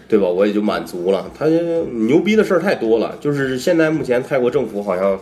[0.09, 0.29] 对吧？
[0.29, 1.31] 我也就满足了。
[1.39, 5.19] 他牛逼的事儿太多了，就是现在目前泰国政府好像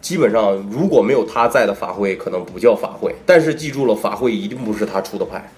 [0.00, 5.50] 基本上如果没有他在的法会，可能不叫法会，但是记住了，法会一定不是他出的牌。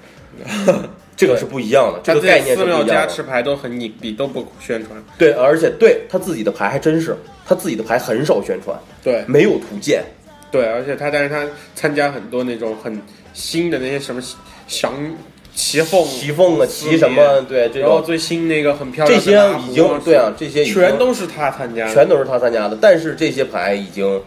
[1.14, 2.92] 这个是不一样的，这个概念是不一样的。
[2.92, 5.00] 加持牌都很隐蔽，都不宣传。
[5.18, 7.16] 对，而且对他自己的牌还真是，
[7.46, 8.76] 他自己的牌很少宣传。
[9.04, 10.02] 对，没有图鉴。
[10.50, 13.00] 对，而且他，但是他参加很多那种很
[13.34, 14.20] 新的那些什么
[14.66, 14.92] 降
[15.54, 17.40] 骑凤、骑凤啊，骑什么？
[17.42, 19.20] 对，然后最新那个很漂亮。
[19.20, 19.38] 这些
[19.68, 22.78] 已经对啊，这些全都是他参加，全都是他参加的。
[22.80, 24.20] 但是这些牌已经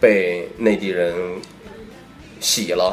[0.00, 1.14] 被内地人
[2.40, 2.92] 洗了。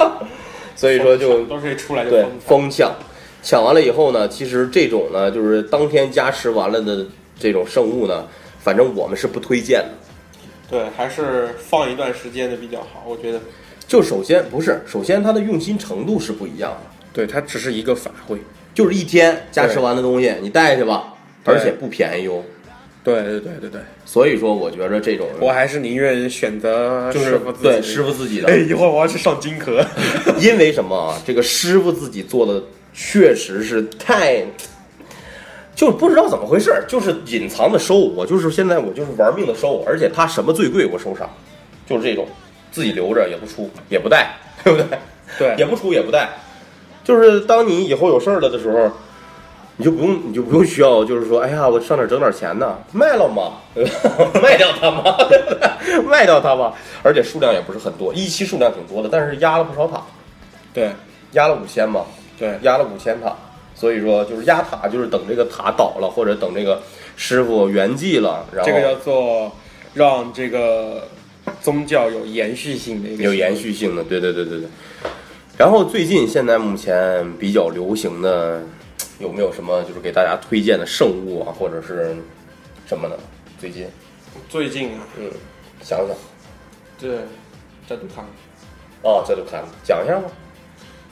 [0.76, 2.94] 所以说就都是出来对风抢，
[3.42, 7.04] 抢完了以后呢，其实这种呢，就是当天加持完了的
[7.40, 8.26] 这种圣物呢，
[8.60, 9.90] 反正我们是不推荐的。
[10.70, 13.40] 对，还是放一段时间的比较好，我觉得。
[13.88, 16.95] 就首先不是，首先它的用心程度是不一样的。
[17.16, 18.36] 对，它只是一个法会，
[18.74, 21.14] 就是一天加持完的东西，你带去吧，
[21.44, 22.42] 而且不便宜哦。
[23.02, 28.48] 对对对对对，所以说我觉着这种，我还是宁愿选择就是对师傅自己的。
[28.48, 29.82] 哎，一会儿我要去上金壳，
[30.38, 31.22] 因为什么啊？
[31.24, 32.62] 这个师傅自己做的
[32.92, 34.44] 确实是太，
[35.74, 37.96] 就不知道怎么回事，就是隐藏的收。
[37.96, 41.26] 我就是现在我就是玩命的收，而且他什么最贵我收啥，
[41.88, 42.28] 就是这种，
[42.70, 44.98] 自己留着也不出也不带，对不对？
[45.38, 46.28] 对，也不出也不带，
[47.06, 48.90] 就是当你以后有事儿了的时候。
[49.78, 52.78] 你就不用，你就不用需要，就是说，哎呀，我上哪儿整点钱呢？
[52.92, 53.60] 卖了吗？
[54.42, 55.14] 卖掉它吗？
[56.08, 56.72] 卖掉它嘛。
[57.02, 60.00] 而且数量也不是很多，一期数量挺多的，但是压了不少塔。
[60.72, 60.92] 对，
[61.32, 62.06] 压了五千嘛。
[62.38, 63.36] 对，压了五千塔。
[63.74, 66.80] 所以说，就是压塔，就是等这个塔倒了，或者等这个
[67.14, 69.52] 师傅圆寂了，然后这个叫做
[69.92, 71.06] 让这个
[71.60, 74.02] 宗教有延续性的，有延续性的。
[74.02, 74.68] 对对对对对。
[75.56, 78.62] 然后最近现在目前比较流行的。
[79.18, 82.14] 有没有什么就是给大家推荐的圣物啊，或者是
[82.86, 83.18] 什么的？
[83.58, 83.88] 最近，
[84.46, 85.30] 最近啊，嗯，
[85.80, 86.14] 想想，
[87.00, 87.20] 对，
[87.88, 88.22] 在都看，
[89.00, 90.24] 哦，在都看，讲一下吧。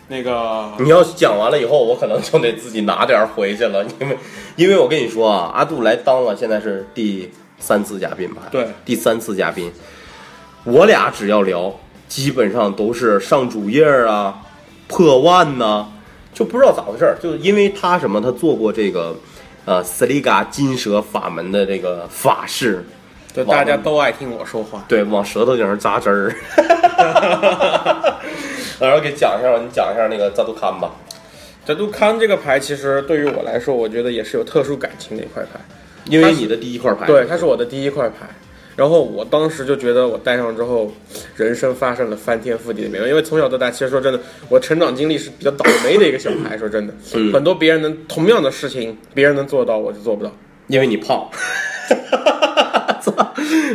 [0.09, 4.18] 那个，你要讲完了以后，我可能就得自己拿点回去了， 因为，
[4.57, 8.42] 因为我跟你说啊，阿杜来当了，现在是第三次嘉宾吧？
[8.51, 9.72] 对，第三次嘉宾，
[10.64, 11.74] 我俩只要聊，
[12.09, 14.42] 基本上都是上主页啊，
[14.88, 15.88] 破万呐。
[16.32, 19.14] 就不知道咋回事儿，就是因为他什么，他做过这个，
[19.66, 22.84] 呃，斯里嘎金蛇法门的这个法事，
[23.32, 26.34] 对，大家都爱听我说话，对，往舌头顶上扎针儿，
[28.80, 30.90] 然后给讲一下，你讲一下那个扎杜康吧。
[31.64, 35.61] 扎杜康这个牌，其实对于我来说，我觉得也是有特殊感情的一块牌，
[36.07, 38.26] 因为你的第一块牌，对，它是我的第一块牌。
[38.77, 40.93] 然后我当时就觉得我戴上之后，
[41.37, 43.09] 人生发生了翻天覆地的变化。
[43.09, 46.59] 因为从小到大，其实说真的，我成长经历是比较倒霉的一个小孩。
[46.59, 50.33] 说真的， 嗯很多别人能同样的事情，别人能做到，我就做不到。
[50.66, 51.29] 因为你胖。
[53.01, 53.12] 操！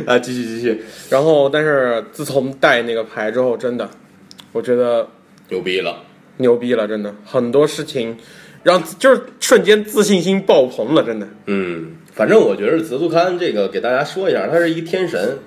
[0.07, 3.87] 啊，继续继续，然后，但是自从戴那个牌之后，真的，
[4.51, 5.07] 我觉得
[5.49, 6.01] 牛逼了。
[6.37, 8.17] 牛逼了，真的很多事情
[8.63, 11.27] 让就是瞬间自信心爆棚了，真的。
[11.45, 15.37] 嗯，反正我觉得泽度堪这个给大家说一下，他是一天神，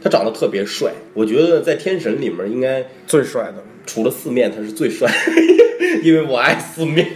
[0.00, 0.92] 他长得特别帅。
[1.14, 3.54] 我觉得在天神里面应该最帅的，
[3.86, 5.12] 除了四面他是最帅，
[6.04, 7.12] 因为我爱四面。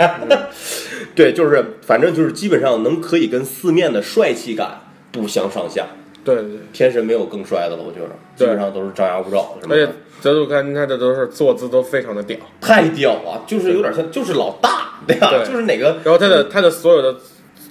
[1.15, 4.81] 对，就是反正就是基本上能可以跟四面的帅气感
[5.13, 5.87] 不相上下。
[6.25, 9.77] 对对对，天神没有更帅的了，我觉得基本上都是张牙舞爪，是吗？
[9.77, 15.31] 而且泽度堪他的都是坐姿都非常的屌，太屌了，就是有点像，就是老大，对吧？
[15.31, 17.17] 对就是哪个然后他的他的所有的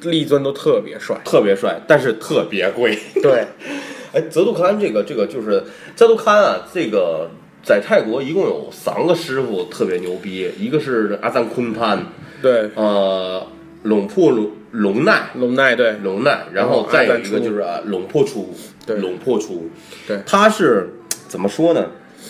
[0.05, 1.19] 立尊都特别帅。
[1.25, 2.97] 特别帅，但是特别贵。
[3.21, 3.45] 对，
[4.13, 5.63] 哎，泽杜堪这个这个就是
[5.95, 7.29] 泽杜堪啊，这个
[7.63, 12.05] 在泰国一共有三个师傅特别牛逼，一个是阿赞昆潘，
[12.41, 13.45] 对，呃，
[13.83, 15.29] 龙破龙龙奈。
[15.35, 18.53] 龙奈对，龙奈，然后再一个就是啊龙破初，
[18.85, 19.69] 对龙破初，
[20.07, 20.93] 对他是
[21.27, 21.85] 怎么说呢？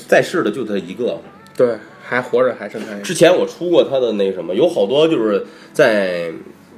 [0.07, 1.19] 在世的就他一个，
[1.57, 3.01] 对，还活着还剩他一个。
[3.01, 6.32] 之前我出过他的那什么，有好多就是在，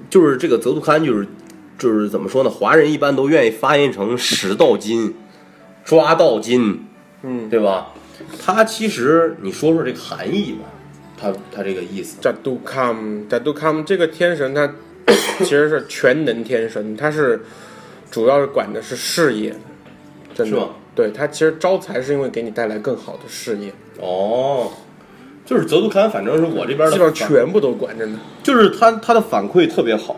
[0.10, 1.28] 就是这个泽杜堪，就是
[1.78, 2.50] 就是怎么说呢？
[2.50, 5.14] 华人一般都愿意发音成十道金，
[5.84, 6.86] 抓到金，
[7.24, 7.94] 嗯，对吧？
[8.44, 10.66] 它其实你说说这个含义吧，
[11.20, 14.74] 它它这个意思，扎杜康，扎杜康这个天神他
[15.40, 17.42] 其实是全能天神，他是
[18.10, 19.56] 主要是管的是事业，
[20.34, 20.66] 真的是。
[20.96, 24.72] 对他其实招财是因为给你带来更好的事业，哦，
[25.48, 28.20] 就是泽杜堪，反正是我这边的基本上全部都管，着呢。
[28.44, 30.18] 就是他他的反馈特别好，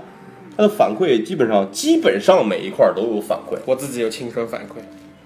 [0.58, 3.56] 他的反馈基本上基本上每一块儿都有反馈。
[3.66, 4.82] 我自己有亲身反馈，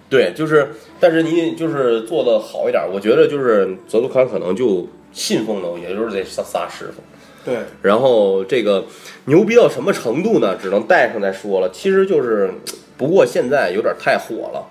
[0.10, 7.02] 对，就是，但是你就是做的好一点，我觉得就是泽杜堪可能就信奉的，也就是这仨仨师傅。
[7.46, 8.86] 对，然后这个
[9.26, 10.58] 牛逼到什么程度呢？
[10.62, 11.70] 只能带上再说了。
[11.72, 12.54] 其实就是，
[12.98, 14.66] 不过现在有点太火了，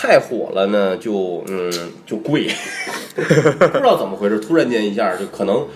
[0.00, 1.72] 太火了呢，就嗯
[2.06, 2.48] 就贵，
[3.16, 5.66] 不知道怎么回事，突然间一下就可能，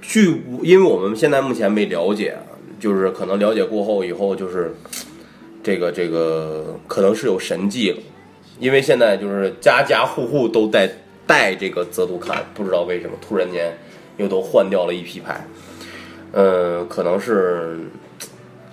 [0.00, 2.36] 据因为我们现在目前没了解，
[2.78, 4.72] 就是可能了解过后以后就是
[5.64, 7.98] 这个这个可能是有神迹了，
[8.60, 10.88] 因为现在就是家家户户都在
[11.26, 13.76] 带这个泽杜卡，不知道为什么突然间
[14.16, 15.44] 又都换掉了一批牌。
[16.30, 17.80] 呃，可能是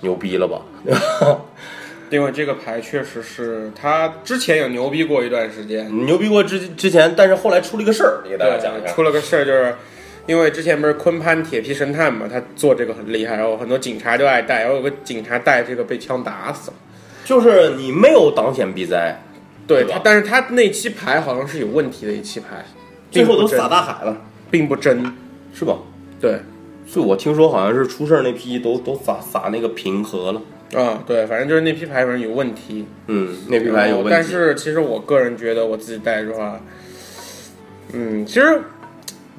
[0.02, 0.62] 牛逼了吧？
[2.10, 8.94] 因为这个牌确实是他之前有牛逼过一段时间，牛逼过之之前，但是后来出了一个事儿，你给大家讲一下。
[8.94, 9.76] 出了个事儿，就是
[10.26, 16.78] 因为之前不是昆潘铁皮神探嘛，他做这个很厉害，然后很多警察就爱戴，然后有个警察戴这个被枪打死了。
[17.26, 19.16] 就是你没有挡险避灾，
[19.68, 22.66] 对但是他那期牌好像是有问题的一期牌，
[23.12, 24.18] 最后都撒大海了，
[24.50, 25.04] 并不真。
[25.52, 25.78] 是吧？
[26.22, 26.40] 对，
[26.88, 30.42] 是我听说好像是出事儿那批都都撒撒那个平和了，
[30.76, 34.12] 啊，对，反正就是那批牌反正有问题，嗯，那批牌有问题。
[34.12, 36.62] 但是其实我个人觉得我自己带的话，
[37.94, 38.62] 嗯，其实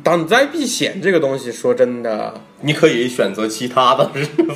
[0.02, 4.10] 挡灾避险这个东西，说真的，你可以选择其他的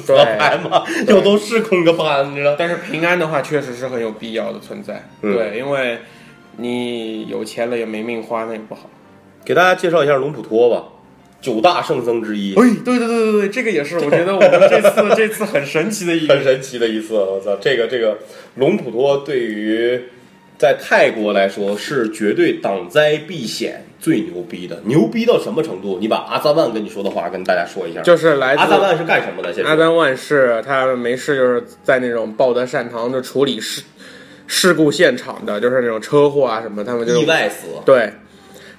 [0.06, 2.56] 对牌嘛，又都是空个盘，你知道？
[2.58, 5.08] 但是平安的话确实是很有必要的存在。
[5.22, 5.98] 嗯对，因为
[6.56, 8.90] 你有钱了也没命花，那也不好。
[9.44, 10.84] 给大家介绍一下龙普托吧，
[11.44, 16.34] 九大圣僧之一，哎，对对对对对，这个也是，我觉得我们这次 这次很神奇的一个。
[16.34, 17.54] 很神奇的一次，我操！
[17.60, 18.16] 这个这个
[18.54, 20.00] 龙普托对于
[20.56, 25.98] 在泰国来说是绝对挡灾避险最牛逼的，牛逼到什么程度？
[26.00, 28.00] 你把阿萨万跟你说的话跟大家说一下。
[28.00, 29.52] 就是来自阿萨万是干什么的？
[29.52, 33.82] 现在阿丹万是他没事就是在那种报德善堂就处理事
[34.46, 38.10] 事故现场的，就是那种车祸啊什么，他们就意外死，对。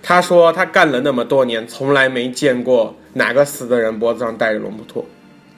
[0.07, 5.03] 他说他干了那么多年，从来没见过哪个死的人脖子上戴着龙普托。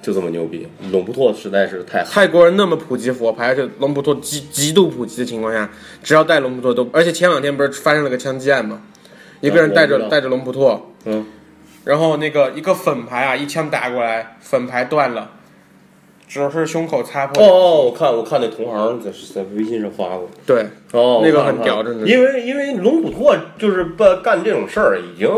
[0.02, 0.66] 就这么牛逼。
[0.90, 5.70] 龙普托实在是太狠，泰国人那么普及佛牌，而且龙普托极极度普及的情况下，
[6.02, 8.82] 只要戴龙普托都，而且前两天不是发生了个枪击案吗？
[9.42, 11.26] 一个人带我知道着带着龙普托，嗯，
[11.84, 15.30] 然后那个一个粉牌啊，一枪打过来，粉牌断了，
[16.28, 17.44] 只是胸口擦破。
[17.44, 25.30] 哦哦，我看我看那同行在在微信上发过，对，哦，那个很屌真的因为因为龙普拓就是不干这种事儿，已经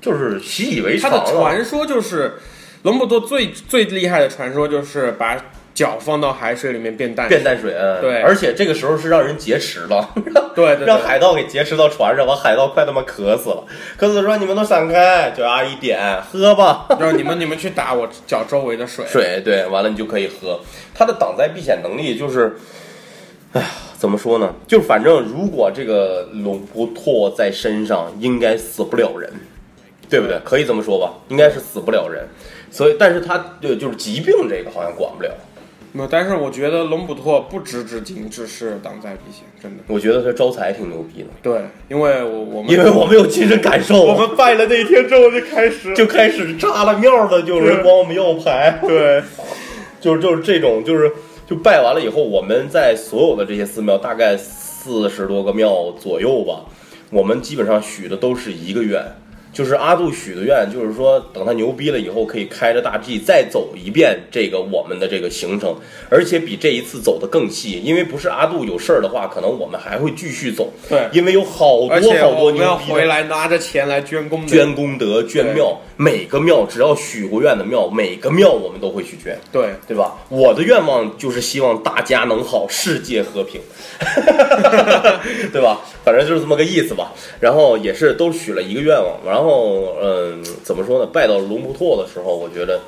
[0.00, 1.24] 就是习以为常了。
[1.24, 2.34] 的传说就是
[2.82, 5.36] 龙普拓最最厉害的传说就是把
[5.72, 10.10] 脚放到海水里面变淡水变淡水，嗯对而且这个时候是让人劫持了，
[10.54, 13.64] 对对对，让海盗给劫持到船上，把海盗快他妈渴死了，
[13.96, 16.86] 渴死说你们都闪开，脚丫一点，喝吧。
[16.98, 19.04] 让你们你们去打我脚周围的水。
[19.08, 20.60] 水对，完了你就可以喝。
[20.94, 22.56] 它的挡灾避险能力就是，
[23.52, 23.66] 哎呀
[23.96, 24.54] 怎么说呢？
[24.66, 29.32] 就反正如果这个龙不拓在身上，应该死不了人，
[30.10, 30.38] 对不对？
[30.44, 32.26] 可以这么说吧，应该是死不了人。
[32.70, 35.30] 所以，但是他对就是疾病这个好像管不了。
[35.92, 39.82] 没有，但是我觉得龙捕拓不只止紧，只是挡灾避险，真的。
[39.88, 49.22] 我觉得他招财挺牛逼的，对，因为我我们因为我们有亲身感受，我们拜了那天之后就开始就开始炸了庙的，就有人管我们要牌，对，
[50.00, 51.10] 就是就是这种，就是
[51.46, 56.64] 就拜完了以后，我们在所有的这些寺庙，大概四十多个庙左右吧，
[57.10, 59.04] 我们基本上许的都是一个愿，
[59.52, 65.76] 就是阿杜许的愿，就是说等他牛逼了以后，可以开着大 G 再走一遍这个我们的这个行程，
[66.08, 80.16] 而且比这一次走的更细，因为不是阿杜有事儿的话，可能我们还会继续走，对因为有好多好多我们要牛逼的回来拿着钱来捐功德，捐功德、捐庙，每个庙只要许过愿的庙，每个庙我们都会去捐，对，对吧？
[80.28, 83.60] 我的愿望就是希望大家能好，世界和平，
[85.52, 85.80] 对吧？
[86.04, 87.12] 反正就是这么个意思吧。
[87.40, 89.39] 然后也是都许了一个愿望，然后
[90.02, 91.06] 嗯，怎么说呢？
[91.12, 92.80] 拜到龙不拓的时候，我觉得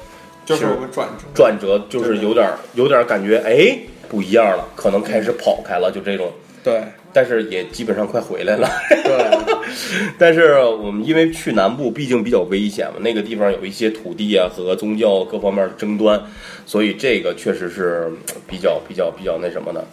[0.44, 1.24] 就是转折。
[1.34, 3.78] 转折就是有点儿有点儿感觉，哎，
[4.08, 6.30] 不一样了，可能开始跑开了，就这种。
[6.64, 6.80] 对
[7.12, 8.68] 但是也基本上快回来了。
[8.88, 9.56] 对，
[10.16, 16.22] 但是我们因为去南部，毕竟比较危险嘛，那个地方有一些土地啊和宗教各方面的争端，
[16.64, 19.84] 所以这个确实是嗯比较比较比较那什么的。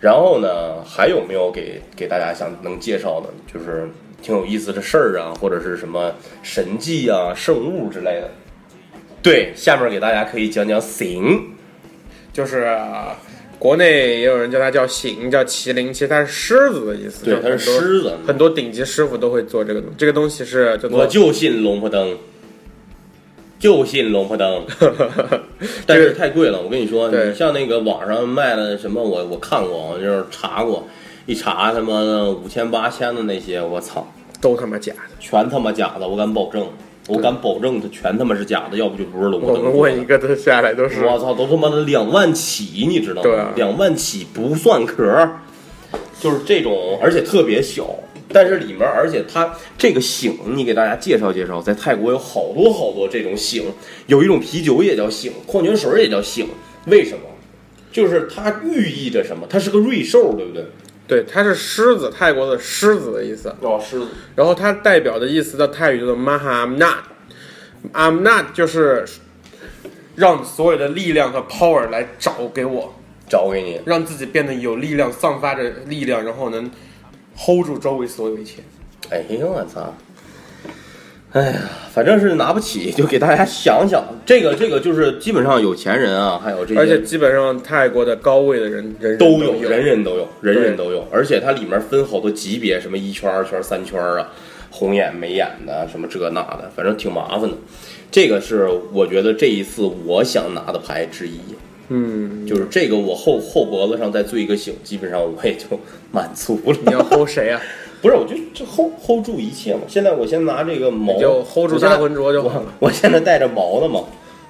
[0.00, 3.88] 然后呢，还有没有给给大家想能介绍的，就是
[4.22, 6.12] 挺有意思的事儿啊，或者是什么
[6.42, 8.30] 神迹啊、圣物之类的？
[9.22, 11.54] 对，下面给大家可以讲讲醒。
[12.32, 13.16] 就是啊
[13.58, 17.24] 国内也有人叫它叫醒，叫麒麟，其实它是狮子的意思。
[17.24, 18.12] 对，它是狮子。
[18.24, 22.16] 很多顶级师傅都会做这个东，这个东西是叫做我就信龙婆灯，
[23.58, 24.64] 就信龙婆灯，
[25.84, 26.62] 但是太贵了。
[26.62, 30.86] 我跟你说，你像那个网上卖的什么，我我看过，我就是查过，
[31.28, 34.10] 一查他妈的五千八千的那些，我操，
[34.40, 35.00] 都他妈假的。
[35.20, 36.66] 全他妈假的，我敢保证，
[37.06, 39.64] 我敢保证它全他妈是假的，要不就不是龙婆我灯。
[39.64, 43.52] 们问一个，都下来都是我操，都他妈的两万起，你知道吗？
[43.56, 45.04] 两万起不算壳，
[46.18, 47.86] 就是这种，而且特别小。
[48.32, 53.66] 但是里面，而且它这个醒，你给大家介绍介绍，在泰国有好多好多这种醒，
[54.06, 56.48] 有一种啤酒也叫醒，矿泉水也叫醒，
[56.86, 57.20] 为什么？
[57.92, 59.46] 就是它寓意着什么？
[59.46, 60.64] 它是个瑞兽，对不对？
[61.08, 63.52] 对，它是狮子，泰国的狮子的意思。
[63.62, 64.08] 哦，狮子。
[64.36, 69.06] 然后它代表的意思的泰语叫做 Mahamnat，Amnat 就是
[70.14, 72.94] 让所有的力量和 power 来找给我，
[73.26, 76.70] 找给你，让自己变得有力量，散发着力量，然后能
[77.34, 78.62] hold 住周围所有一切。
[79.10, 79.94] 哎呦我操！
[81.32, 81.60] 哎呀，
[81.92, 94.26] 反正是拿不起，就给大家想想，这个这个就是基本上有钱人啊，还有这些，而且基本上泰国的高位的人人人都有，有，人人都有，人人都有，而且它里面分好多级别，什么一圈、二圈、三圈啊，
[94.70, 97.54] 红眼、眉眼的，什么这那的，反正挺麻烦的。
[98.10, 101.38] 这个是我觉得这一次我想拿的牌之一，
[101.90, 105.78] 嗯，就是这个我后后脖子上再坠一个醒，基本上我也就
[106.10, 107.04] 满足了你要了。
[107.10, 107.60] hold 谁啊？
[108.00, 109.80] 不是，我就这 hold hold 住一切嘛。
[109.88, 114.00] 现在我先拿这个毛，就 hold 住大浑浊就好我我现在带着毛的嘛。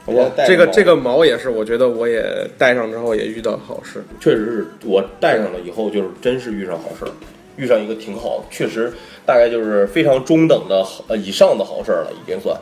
[0.05, 2.25] 我现在带这个这个毛也是，我觉得我也
[2.57, 4.03] 戴上之后也遇到好事。
[4.21, 7.11] 确实是我戴上了以后，就是真是遇上好事儿，
[7.57, 8.93] 遇上一个挺好，确实
[9.27, 12.57] 大概就是非常中等的好呃以上的好事儿了，已经算，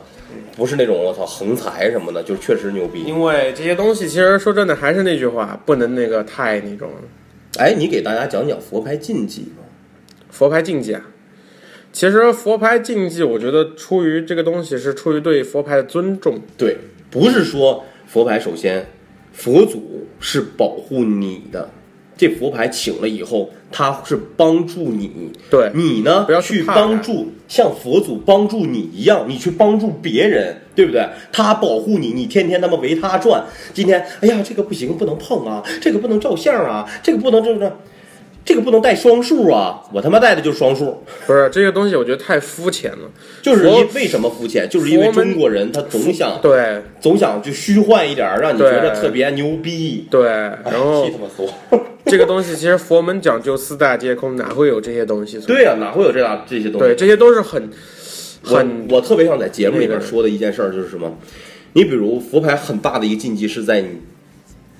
[0.57, 3.03] 不是那种我操横财什么的，就确实牛逼。
[3.03, 6.89] 因为这些东西，其实说真的，还是那句话，不能那个太那种
[7.57, 9.63] 哎，你给大家讲讲佛牌禁忌吧。
[10.37, 11.01] 佛牌竞技啊。
[11.91, 16.39] 其实佛牌竞技，我觉得出于这个东西是出于对佛牌的尊重。
[16.55, 16.77] 对，
[17.09, 18.85] 不是说佛牌首先，
[19.33, 21.67] 佛祖是保护你的，
[22.15, 25.31] 这佛牌请了以后，他是帮助你。
[25.49, 31.03] 对你呢，不要去去帮助，像佛祖帮助你一样，你去帮助别人，对不对？
[31.31, 33.43] 他保护你，你天天他妈围他转。
[33.73, 37.77] 今天，哎呀，这个不行，不能碰啊，这个不能照相啊，这个不能这这，
[38.47, 41.03] 这个不能带双数啊，我他妈带的就是双数。
[41.25, 42.99] 不是这个东西，我觉得太肤浅了。
[43.41, 50.07] 就是佛因为什么肤浅，就是因为中国人他总想对总想就虚幻一点儿，让你觉得特别牛逼。
[50.09, 55.37] 对，然后气他妈说， 这个东西其实佛门讲究四大皆空，哪会有这些东西？
[55.39, 56.87] 对呀、哪会有这大这些东西？
[56.87, 57.69] 对，这些都是很
[58.41, 61.13] 很我特别想在节目里面说的一件事儿就是什么？
[61.73, 63.89] 你比如佛牌很大的一个禁忌是在你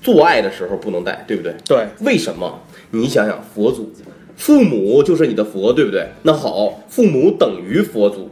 [0.01, 1.53] 做爱的时候不能戴，对不对？
[1.68, 2.61] 对为什么？
[2.92, 3.92] 你想想，佛祖、
[4.36, 6.08] 父母就是你的佛，对不对？
[6.24, 8.30] 那好，父母等于佛祖。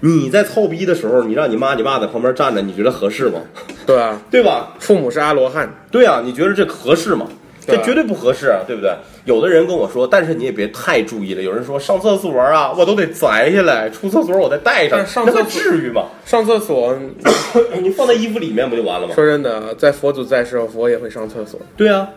[0.00, 3.40] 你在操逼的时候，你让你妈你爸在旁边站着，你觉得合适吗？
[3.84, 4.74] 对啊， 对吧？
[4.78, 7.26] 父母是阿罗汉，对啊，你觉得这合适吗？
[7.66, 8.90] 对啊绝对不合适，对不对？
[9.26, 11.42] 有的人跟我说，但是你也别太注意了。
[11.42, 16.06] 有人说上厕所啊，我都得摘下来，出厕所我再带上，那还厕所至于吗？
[16.24, 16.96] 上厕所，
[17.82, 19.14] 你放在衣服里面不就完了吗？
[19.14, 21.60] 说真的，在佛祖在时候，佛也会上厕所。
[21.76, 22.08] 对啊，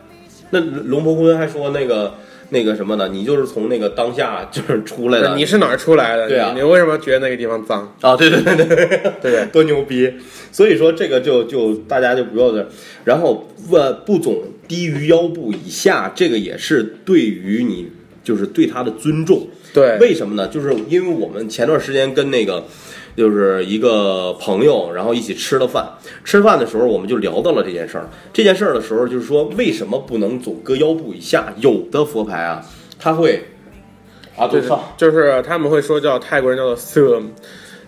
[0.52, 2.14] 那龙婆坤还说那个
[2.50, 3.10] 那个什么呢？
[3.12, 6.30] 你就是从那个当下就是 出来的，你是哪儿出来的？
[6.30, 7.96] 对啊你你为什么觉得那个地方脏？
[8.02, 10.12] 啊，对对对对 对 多牛逼！
[10.52, 12.68] 所以说这个就就大家就不要这，
[13.06, 17.90] 然后呃不总低于腰部以下，这个也是对于你
[18.24, 19.48] 就是对他的尊重。
[19.74, 20.50] 对，为什么呢？
[20.50, 22.62] 就是因为我们前段时间跟那个
[23.16, 25.88] 就是一个朋友，然后一起吃了饭。
[26.24, 28.10] 吃饭的时候，我们就聊到了这件事儿。
[28.32, 31.54] 这件事儿的时候，就是说为什么不能总搁腰部以下？
[31.58, 32.66] 有的佛牌啊，
[33.00, 33.44] 它会
[34.38, 37.24] 啊，就是对就是他们会说叫泰国人叫做 sum，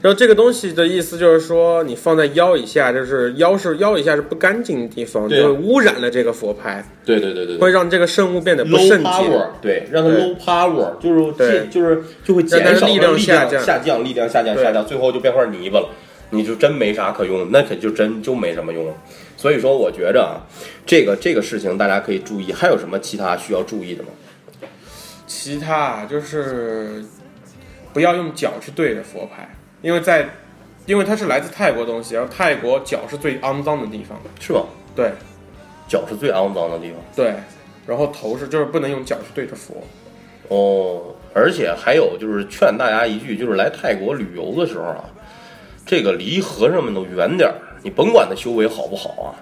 [0.03, 5.47] 然后这个东西的意思就是说你放在腰以下，就是腰是腰以下是不干净的地方，就对啊。
[5.47, 7.55] 会污染了这个佛牌，对对对对。
[7.55, 9.09] 对会让这个圣物变得不 low 圣洁。
[9.09, 10.21] power，对，让它对。
[10.21, 11.47] low power，就是对。
[11.47, 13.63] 这就是就会减少让它力量力下降。
[13.63, 14.61] 下降，力量下降对。
[14.61, 15.87] 下降，最后就变块泥巴了，
[16.31, 18.93] 你就真没啥可用，那可就真就没什么用了。
[19.37, 20.43] 所以说，我觉着啊，
[20.85, 24.09] 这个这个事情大家可以注意，还有什么其他需要注意的吗？
[25.25, 27.01] 其他就是
[27.93, 29.49] 不要用脚去对着佛牌，
[29.83, 30.27] 因为在
[30.87, 34.19] 因为它是来自泰国东西，然后泰国脚是最肮脏的地方。
[34.39, 34.63] 是吧？
[34.95, 35.11] 对
[35.87, 37.33] 脚是最肮脏的地方对，
[37.85, 39.75] 然后头是就是不能用脚去对着佛。
[40.47, 45.03] 哦，而且还有就是劝大家一句，就是来泰国旅游的时候啊，
[45.85, 49.35] 这个离和尚们都远点儿，你甭管他修为好不好啊，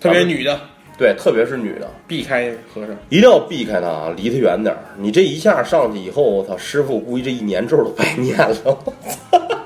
[0.00, 0.58] 特别女的
[0.98, 1.88] 对，特别是女的。
[2.06, 2.94] 避开和尚。
[3.08, 4.78] 一定要避开他啊，离他远点儿。
[4.98, 8.78] 你这一下上去以后，我操，师傅估计这一年咒都白念了。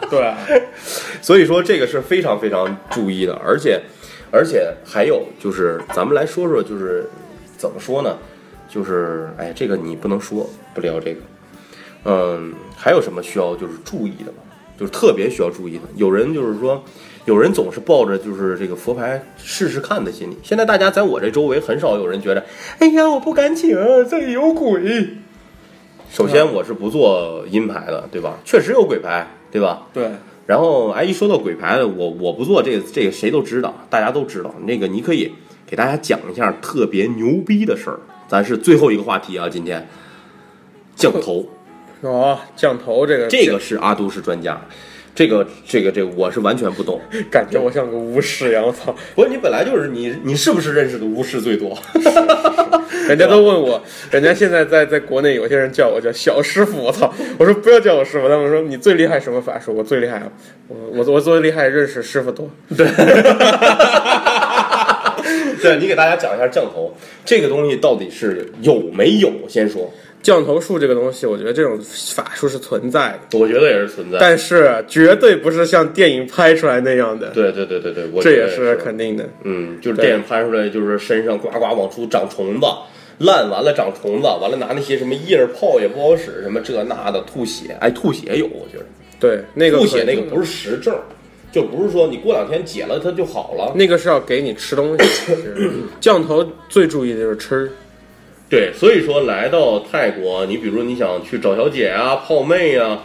[0.11, 0.35] 对，
[1.21, 3.81] 所以说这个是非常非常注意的，而且
[4.31, 7.09] 而且还有就是，咱们来说说，就是
[7.57, 8.17] 怎么说呢？
[8.69, 11.21] 就是哎，这个你不能说，不聊这个。
[12.05, 14.39] 嗯，还有什么需要就是注意的吗？
[14.79, 15.85] 就是特别需要注意的。
[15.95, 16.85] 有人就是说，
[17.25, 20.37] 有人总是抱着就是这个佛牌试试看的心理。
[20.43, 22.45] 现在大家在我这周围很少有人觉得，
[22.79, 23.71] 哎呀，我不敢请，
[24.09, 25.09] 这里有鬼。
[26.11, 28.39] 首先，我是不做阴牌的，对吧？
[28.45, 29.87] 确实有鬼牌，对吧？
[29.93, 30.11] 对，
[30.47, 34.55] 然后，哎，一说到鬼牌，我我不做这个，这个谁都知道，大家都知道。
[34.65, 35.33] 那个你可以
[35.67, 37.99] 给大家讲一下特别牛逼的事儿。
[38.29, 39.87] 咱是最后一个话题啊，今天
[40.97, 41.47] 降头，
[42.01, 44.61] 哦，降头这个这个是阿都是专家，
[45.17, 47.01] 这个这个这个我是完全不懂。
[47.33, 48.95] 感觉我像个巫师一样，我操！
[49.15, 51.77] 不是你本来就是你，你是不是认识的巫师最多？
[53.09, 57.13] 人家都问我，人家现在在在国内有些人叫我叫小师傅，我操！
[57.39, 59.73] 我说不要叫我师傅，他们说你最厉害什么法术？
[59.75, 60.23] 我最厉害，
[60.69, 62.51] 我我我最厉害认识师傅多。
[65.63, 66.95] 对你给大家讲一下降头
[67.25, 69.33] 这个东西到底是有没有？
[69.49, 69.91] 先说，
[70.27, 71.79] 降头术这个东西，我觉得这种
[72.13, 74.19] 法术是存在的，我觉得也是存在。
[74.19, 79.25] 但是绝对不是像电影拍出来那样的，对对对对对，我这也是肯定的。
[79.45, 82.67] 嗯，就是电影拍出来，就是身上呱呱往出长虫子，
[83.19, 88.85] 烂完了长虫子，完了拿那些什么叶儿泡也不好使，什么这那的吐血，哎，吐血有，我觉得
[89.21, 90.93] 对，那个吐血那个不是实症，
[91.53, 93.73] 就不是说你过两天解了它就好了。
[93.77, 95.05] 那个是要给你吃东西。
[95.05, 95.71] 是
[96.03, 97.71] 降头最注意的就是吃，
[98.49, 103.03] 对，所以说来到泰国，你比如说你想去找小姐啊、泡妹啊，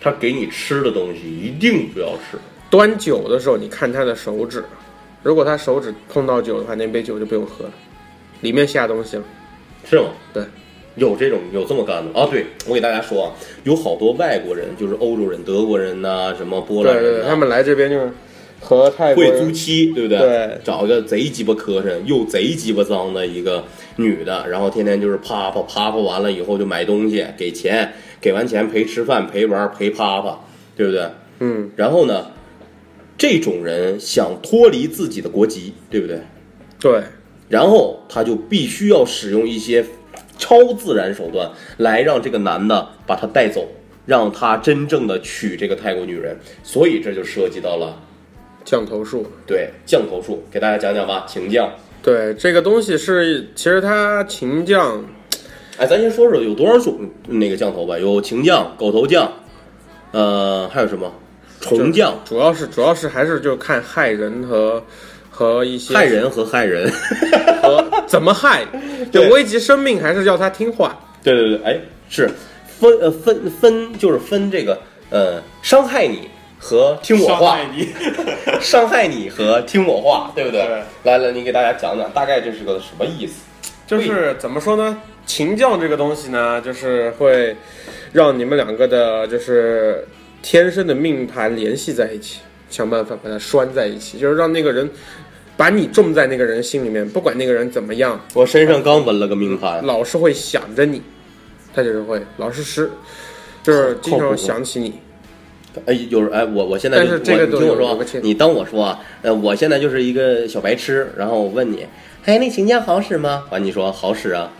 [0.00, 2.38] 他给你吃的东西一定不要吃。
[2.70, 4.64] 端酒的时候，你看他的手指，
[5.22, 7.72] 如果他手指碰到酒的话，那杯酒就不用喝了，
[8.40, 9.22] 里面下东西了。
[9.84, 10.06] 是吗？
[10.32, 10.42] 对，
[10.96, 12.26] 有这种有这么干的啊？
[12.30, 13.32] 对，我给大家说啊，
[13.64, 18.10] 有好多外国人，就是欧洲人、德国人呐、什么波兰人、对对对，他们来这边就是
[18.64, 20.18] 和泰国会租妻，对不对？
[20.18, 23.62] 对找一个贼鸡巴磕碜又贼鸡巴脏的一个
[23.96, 27.92] 女的，然后天天就是啪啪啪啪完了以后就买东西，给钱，
[28.22, 30.40] 给完钱陪吃饭、陪玩、陪啪啪，
[30.74, 31.06] 对不对？
[31.40, 32.28] 嗯，然后呢，
[33.18, 36.20] 这种人想脱离自己的国籍，对不对？
[36.80, 37.02] 对
[37.48, 39.84] 然后他就必须要使用一些
[40.38, 43.68] 超自然手段来让这个男的把他带走，
[44.06, 46.36] 让他真正的娶这个泰国女人。
[46.62, 48.02] 所以这就涉及到了
[48.64, 49.26] 降头术。
[49.46, 51.70] 对降头术，给大家讲讲吧，秦降。
[52.02, 55.04] 对这个东西是，其实它秦降
[55.78, 59.30] 哎，咱先说说有多少种那个降头吧，有秦降、狗头降，
[60.12, 61.12] 呃，还有什么
[61.60, 64.82] 虫降、主要是主要是还是就看害人和
[65.30, 66.90] 和一些害人和害人。
[67.64, 68.62] 和怎么害，
[69.10, 70.98] 对危及生命还是要他听话。
[71.22, 71.80] 对对对，哎，
[72.10, 72.28] 是
[72.78, 74.78] 分呃分分就是分这个
[75.08, 76.28] 呃伤害你
[76.64, 77.92] 和听我话，你，
[78.58, 80.62] 伤害你和听我话， 对不对？
[80.62, 83.42] 对来来，你给大家讲讲，大概这是个什么意思？
[83.86, 84.98] 就是怎么说呢？
[85.26, 87.54] 情教这个东西呢，就是会
[88.14, 90.08] 让你们两个的，就是
[90.40, 94.88] 天生的命盘联系在一起，想办法把它拴在一起，就是让那个人
[95.58, 101.02] 把你种在那个人心里面，不管那个人怎么样，我身上刚纹了个命盘，老是会想着你，
[101.74, 102.90] 他就是会老是是，
[103.62, 104.98] 就是经常想起你。
[105.86, 111.86] 哎，有人哎，我我现在就是这个我你听我说你当我说啊，呃，我现在就是一个小白痴，然后我问你，
[112.24, 113.44] 哎，那请假好使吗？
[113.50, 114.50] 完，你说好使啊，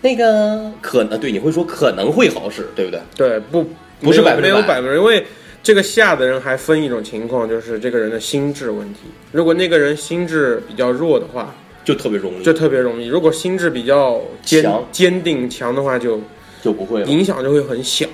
[0.00, 3.00] 那个可能对，你会说可能会好使，对不对？
[3.16, 3.64] 对，不
[4.00, 5.24] 不是百分之百没有百分之，因为
[5.62, 9.00] 这个下的人还分一种情况，就是这个人的心智问题。
[9.32, 11.54] 如果那个人心智比较弱的话，
[11.84, 16.20] 就特别容易，就特别容易；如果心智比较坚强坚定强的话，就
[16.62, 17.06] 就不会了。
[17.06, 18.06] 影响就会很小。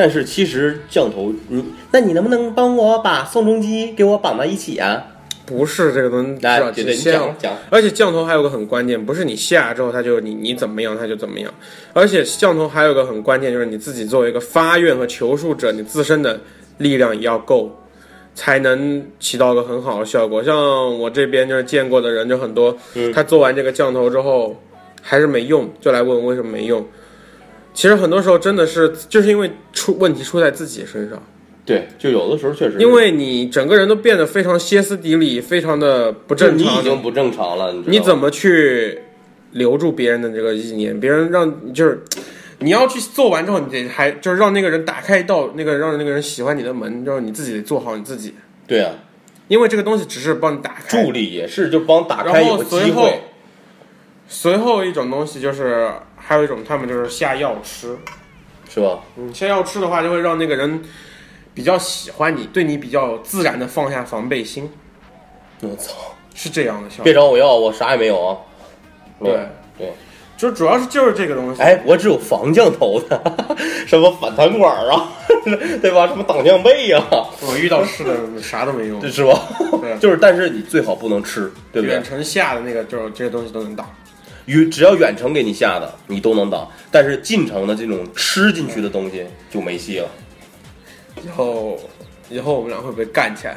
[0.00, 5.04] 但是其实降头，你那你能不能帮我把宋仲基给我绑到一起啊？
[5.44, 6.58] 不是这个东西，来，
[6.94, 7.52] 讲讲。
[7.68, 11.52] 而且降头还有个很关键，不是你下之后他就你你怎么样他就怎么样，
[11.92, 16.40] 而且降头还有个很关键，就是你自己作为一个发愿和求术者，你自身的
[16.78, 17.70] 力量也要够，
[18.34, 20.42] 才能起到个很好的效果。
[20.42, 24.56] 像我这边就是见过的人就很多，嗯他做完这个降头之后
[25.02, 26.82] 还是没用，就来问为什么没用。
[27.72, 31.22] 其实很多时候真的是就是因为出问题出在自己身上。
[31.64, 36.80] 对，就有的时候确实，因为你整个人都变得非常歇斯底里，非常的不正常。
[36.80, 39.00] 已经不正常了，你怎么去
[39.52, 40.98] 留住别人的这个意念？
[40.98, 42.02] 别人让就是
[42.58, 48.34] 你要去做完之后，你得还就是让那个人打开一道那个让那个人喜欢你的门，就是你自己得做好你自己，
[48.66, 48.92] 对啊？
[49.46, 51.04] 因为这个东西只是帮你打开。
[51.04, 53.20] 助力也是，就帮打开然后有个机随后会，
[54.28, 55.90] 随后一种东西就是
[56.20, 57.96] 还有一种他们就是下药吃，
[58.68, 59.00] 是吧？
[59.16, 60.82] 嗯，下药吃的话就会让那个人
[61.54, 64.70] 比较喜欢你，对你比较自然的放下防备心，
[65.60, 65.94] 我操！
[66.32, 67.04] 是这样的效果。
[67.04, 68.36] 别找我要，我啥也没有啊。
[69.18, 69.92] 对对，
[70.38, 71.60] 就主要是就是这个东西。
[71.60, 73.20] 哎，我只有防降头的，
[73.86, 75.12] 什么反弹管啊，
[75.82, 76.06] 对吧？
[76.06, 77.04] 什么挡降背呀、
[77.42, 79.38] 我遇到吃的啥都没用， 是吧？
[79.82, 82.02] 对就是，但是你最好不能吃，对不对远？
[82.02, 83.84] 程下的那个就是这些东西都能打。
[84.50, 90.08] 远只要远程给你下的，你都能挡，但是近程的这种吃进去的东西就没戏了。
[91.24, 91.78] 以后
[92.28, 93.56] 以后我们俩会不会干起来？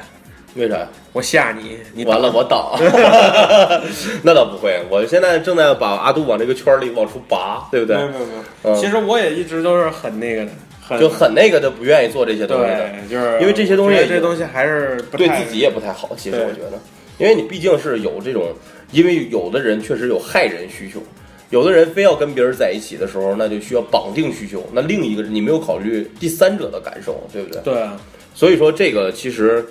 [0.56, 0.88] 为啥呀？
[1.14, 2.78] 我吓你，你完了，我挡。
[4.22, 8.02] 那倒不会，我现在正在把阿杜往这个圈里往出拔，对不对没？
[8.04, 8.42] 有没有没有。
[8.64, 12.90] 嗯其实我也一直都是很那个的，很就很那个的，不愿意做这些东西的。
[13.10, 16.12] 就是因为这些东西这些东西还是不太对自己也不太好。
[16.16, 16.80] 其实我觉得，
[17.18, 18.54] 因为你毕竟是有这种，
[18.94, 21.02] 因为有的人确实有害人需求，
[21.50, 24.64] 有的人非要跟别人在一起的时候，那就需要绑定需求。
[24.72, 27.62] 那另一个你没有考虑第三者的感受，对不对？
[27.64, 28.00] 对啊，
[28.36, 29.66] 所以说这个其实，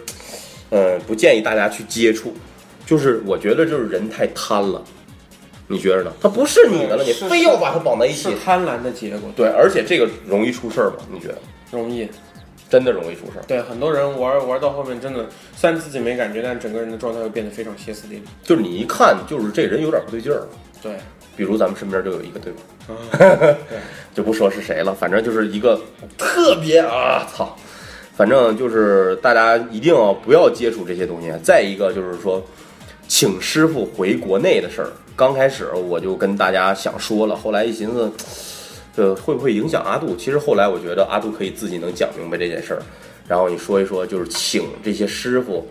[0.70, 2.34] 呃，不建议大家去接触。
[2.84, 4.82] 就是我觉得就是人太贪了，
[5.68, 6.12] 你觉着呢？
[6.20, 10.96] 他不是你的了，你非要把它绑在一起，贪婪的结果，对，而且这个容易出事儿吗？
[11.12, 11.38] 你觉得？
[11.70, 12.08] 容易。
[12.72, 13.44] 真的容易出事儿。
[13.46, 18.22] 对，很多人玩玩到后面，真的虽然自己没感觉，但整个人的状态会变得非常歇斯底里。
[18.42, 20.48] 就是你一看，就是这人有点不对劲儿了。
[20.82, 20.92] 对，
[21.36, 23.58] 比如咱们身边就有一个，对吧？
[24.14, 25.78] 就不说是谁了，反正就是一个
[26.16, 27.54] 特别啊，操！
[28.16, 31.30] 反正就是大家一定要不要接触这些东西。
[31.42, 32.42] 再一个就是说，
[33.06, 38.10] 请师傅回国内的事儿，刚开始我就跟大家想说了，后来一寻思，
[38.94, 40.14] 这会不会影响阿杜？
[40.16, 42.82] 其实后来我觉得阿杜可以自己能讲明白这件事儿。
[43.26, 45.66] 然后你说一说，就是请这些师傅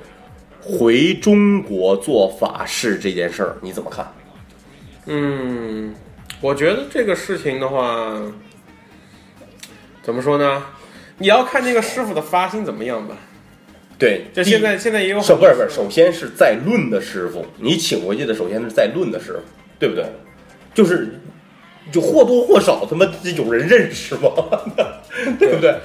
[0.60, 4.12] 回中国做法事这件事儿，你怎么看？
[5.06, 5.94] 嗯，
[6.40, 8.20] 我觉得这个事情的话，
[10.02, 10.64] 怎么说呢？
[11.18, 13.16] 你要看那个师傅的发心怎么样吧。
[14.00, 15.70] 对，就现在现在也有是很不是不是？
[15.70, 19.40] 首先是在论的师傅，你请回去的首先是在论的师傅，
[19.78, 20.04] 对不对？
[20.74, 21.20] 就是
[21.92, 23.06] 就或多或少他妈
[23.36, 24.30] 有人认识吗？
[25.40, 25.76] 对不对？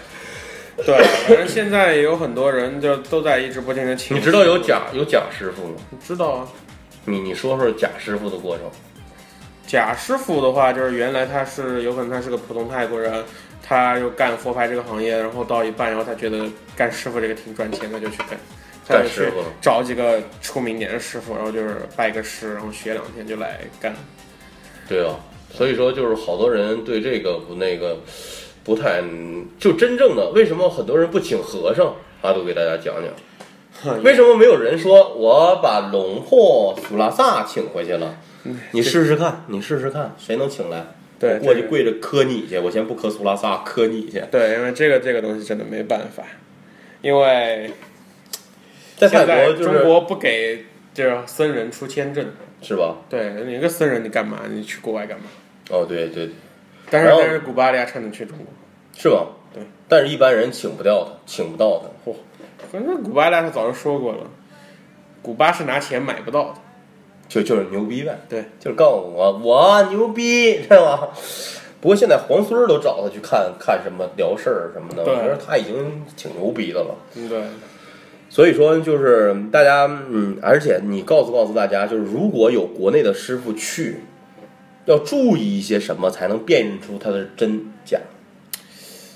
[0.85, 4.17] 对，反正现在也有很多人就都在一直不停的请。
[4.17, 5.75] 你知道有贾有贾师傅吗？
[5.91, 6.49] 你知道啊？
[7.07, 8.67] 你你说说贾师傅的过程。
[9.67, 13.25] 贾师傅的话，就是原来他是有可能他是个普通泰国人，
[13.63, 16.45] 他又干佛牌这个行业，然后到一半，然后他觉得
[16.77, 18.29] 干师傅这个挺赚钱的，就去干。
[18.87, 23.93] 干师傅找几个出名点的师傅，然后就是拜个师，然后学两天就来干。
[24.89, 25.17] 对啊，
[25.53, 27.99] 所以说就是好多人对这个不那个
[28.65, 29.03] 不太，
[29.59, 31.95] 就真正的为什么很多人不请和尚？
[32.23, 32.95] 阿杜给大家讲
[33.85, 38.17] 讲， 为什么没有人说我把龙破苏拉萨请回去了？
[38.73, 40.87] 你试试看，你试试看，谁能请来？
[41.19, 44.23] 对我过去跪着磕你去，我先不磕苏拉萨，磕你去。
[44.31, 46.23] 对，因为这个这个东西真的没办法，
[47.01, 47.71] 因为
[48.97, 52.27] 在泰国就是中国不给就是僧人出签证。
[52.63, 52.97] 是吧？
[53.09, 54.41] 对，你一个僧人，你干嘛？
[54.49, 55.27] 你去国外干嘛？
[55.71, 56.31] 哦，对对，
[56.91, 58.47] 但是但是古巴利亚才能去中国。
[58.97, 59.27] 是吧？
[59.53, 62.11] 对，但是一般人请不掉他，请不到他。
[62.11, 62.15] 嚯
[62.73, 64.21] 反正古巴利亚他早就说过了，
[65.23, 66.55] 古巴是拿钱买不到的。
[67.29, 71.09] 就就是牛逼呗，对，就是告诉我我牛逼，知道吧？
[71.81, 76.95] 不过现在皇孙儿都找他去看看什么聊事儿什么的，我觉得他已经挺牛逼的了。
[77.17, 77.43] 嗯，对，
[78.37, 84.01] 所以说，就是大家，嗯，而且你告诉告诉大家，就是如果有国内的师傅去，
[84.85, 87.99] 要注意一些什么，才能辨认出它的真假。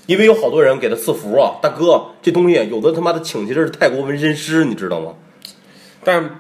[0.07, 5.13] 因为有好多人给他赐福啊，大哥，这东西有的他妈的请去这是泰国纹身师，你知道吗？
[6.03, 6.39] 但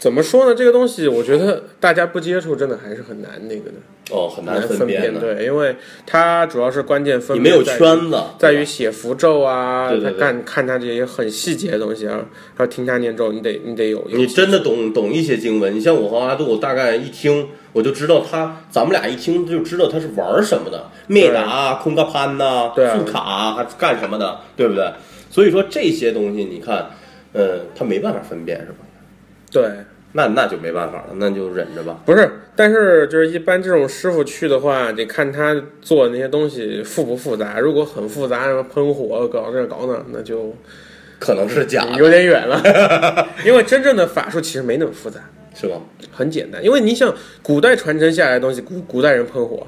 [0.00, 0.54] 怎么说呢？
[0.54, 3.76] 这个东西，我觉得大家不接触，真的还是很难那个的，
[4.10, 5.20] 哦，很难分辨的。
[5.20, 12.18] 对，因为它主要是关键分你没有圈子，在于写符咒啊，对对对他看看他这些很细节的东西啊，
[12.54, 14.02] 还有听他念咒，你得你得有。
[14.10, 15.76] 你真的懂懂一些经文。
[15.76, 24.90] 你像我和阿杜，大概一听我就知道他，咱们俩一听就知道他是玩什么的，灭达、空格潘呐、对啊副卡还干什么的，对不对？
[25.30, 26.88] 所以说这些东西，你看，
[27.34, 28.78] 呃，他没办法分辨，是吧？
[29.52, 29.68] 对，
[30.12, 32.00] 那那就没办法了，那就忍着吧。
[32.04, 37.60] 不是，但是就是一般这种师傅去的话，得看他做的那些东西复不复杂。
[37.60, 40.52] 如果很复杂，什么喷火搞这搞那，那就
[41.20, 43.28] 可能是假的，有点远了。
[43.46, 45.20] 因为真正的法术其实没那么复杂，
[45.54, 45.76] 是吧？
[46.10, 46.64] 很简单。
[46.64, 49.64] 因为你想，古代传承下来的东西，古古代人喷火，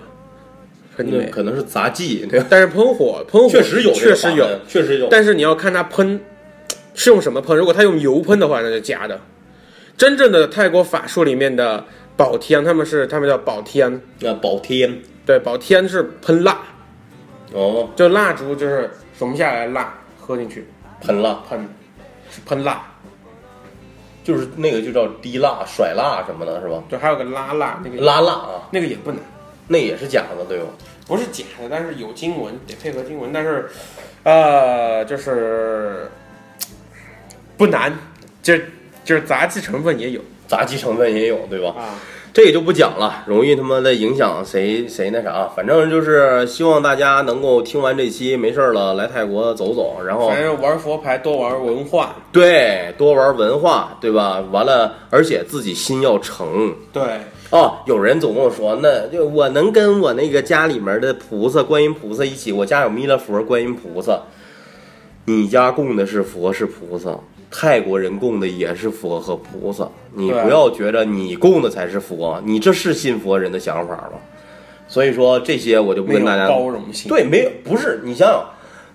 [0.96, 1.26] 喷你没？
[1.26, 2.26] 那可能是杂技？
[2.50, 5.06] 但是喷火，喷火确实有确实有确实有。
[5.08, 6.20] 但是你要看他喷
[6.94, 7.56] 是用什么喷。
[7.56, 9.20] 如果他用油喷的话，那就假的。
[9.96, 11.84] 真正的泰国法术里面的
[12.16, 15.00] 宝天，他们是他们叫宝天，那宝天。
[15.24, 16.58] 对，宝天是喷蜡，
[17.52, 20.66] 哦，就蜡烛就是融下来蜡喝进去。
[21.00, 21.40] 喷蜡。
[21.48, 21.68] 喷，
[22.30, 22.84] 是喷蜡。
[24.24, 26.82] 就是那个就叫滴蜡、甩蜡什么的，是吧？
[26.88, 29.20] 对，还有个拉蜡，那个拉蜡啊，那个也不难，
[29.66, 30.66] 那也是假的，对吧？
[31.08, 33.68] 不是假的，但是有经文得配合经文，但是
[34.22, 36.08] 呃，就是
[37.56, 37.92] 不难，
[38.42, 38.54] 就
[39.04, 41.74] 就是杂技成分也有杂技成分也有，对吧？
[41.76, 41.98] 啊。
[42.34, 45.46] 这也就不讲了，容易他妈的影响谁谁那啥。
[45.54, 54.42] 反正就是希望大家能够听完这期没事儿了来泰国走走，然后反正玩佛牌多玩文化，对多玩文化，对吧？
[54.50, 56.74] 完了，而且自己心要诚。
[56.90, 57.02] 对，
[57.50, 64.18] 哦，有人总跟我说，那就我能跟我那个家里面的菩萨、观音菩萨一起，我家有弥勒佛、观音菩萨，
[65.26, 67.10] 你家供的是佛是菩萨，
[67.52, 74.18] 泰国人供的也是佛和菩萨，你不要觉得你供的才是佛，你这是信佛人的想法吗？
[74.88, 77.08] 所以说这些我就不跟大家包容性。
[77.08, 78.44] 对，没有不是你想想，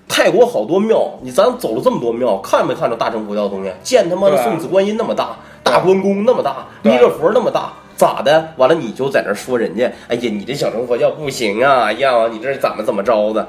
[0.08, 3.72] 泰国好多庙，你咱走了这么多庙，看没看着大乘佛教的东西？
[3.84, 8.54] 见他妈的送子观音那么大，大关公那么大，弥勒佛那么大，咋的？
[8.58, 13.48] 完了你就在那说人家，哎呀，你这小乘佛教不行啊，哎呀，你这是怎么怎么着的？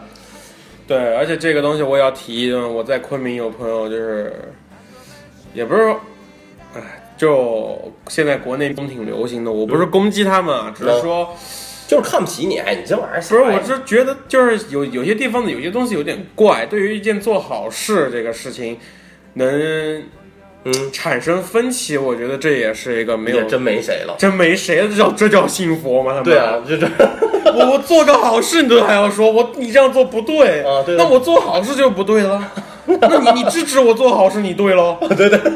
[0.87, 4.55] 对，而且这个东西我也要提，嗯我在昆明有朋友就是，
[5.55, 6.01] 也不是说，
[6.75, 6.81] 哎，
[7.17, 11.35] 就现在国内挺流行的，我不是攻击他们啊，只是说，
[11.87, 18.79] 就是看不起你，哎，你这玩意儿不是，我是觉得就是有有些地方的有些东西有点怪，对于一件做好事这个事情，
[19.35, 20.03] 能
[20.65, 24.15] 嗯，产生分歧，我觉得这也是一个没有真没谁了。
[24.19, 26.11] 真没谁了，这叫这叫信佛吗？
[26.11, 26.87] 他们对啊，就这，
[27.55, 32.53] 我我做个好事，你都还要说我你这样做不对啊对的那我做好事就不对了。
[33.01, 34.97] 那你你支持我做好事，你对喽？
[35.17, 35.39] 对对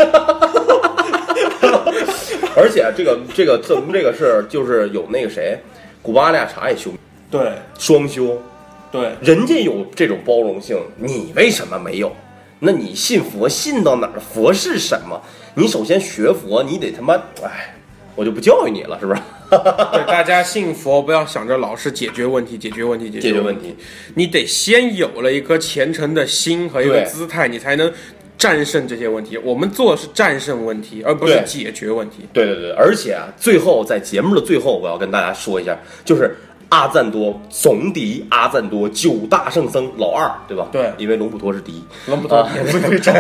[2.55, 5.59] 而且这个这个这这个是就是有那个谁，
[6.03, 6.91] 古巴利亚茶也修
[7.31, 8.41] 对双修，
[8.91, 12.15] 对人家有这种包容性，你为什么没有？
[12.59, 14.21] 那你信佛信到哪儿？
[14.21, 15.21] 佛是什么？
[15.55, 17.72] 你首先学佛，你得他妈，哎，
[18.15, 19.21] 我就不教育你了，是不是？
[19.93, 23.77] 对，大家信佛不要想着老是解决问题，解决问题，解决问题，问题，
[24.15, 27.93] 你得先有了一颗虔诚的心和一个姿态，你才能
[28.39, 29.37] 战胜这些问题。
[29.39, 32.27] 我们做的是战胜问题，而不是解决问题。
[32.33, 36.35] 对对对，而且啊，最后在节目的最后，我要跟大家说一下，就是
[36.73, 40.69] 阿赞多总敌阿赞多九大圣僧老二，对吧？
[40.73, 41.85] 对因为龙普陀是第一。
[42.07, 43.15] 龙不多啊也不会战。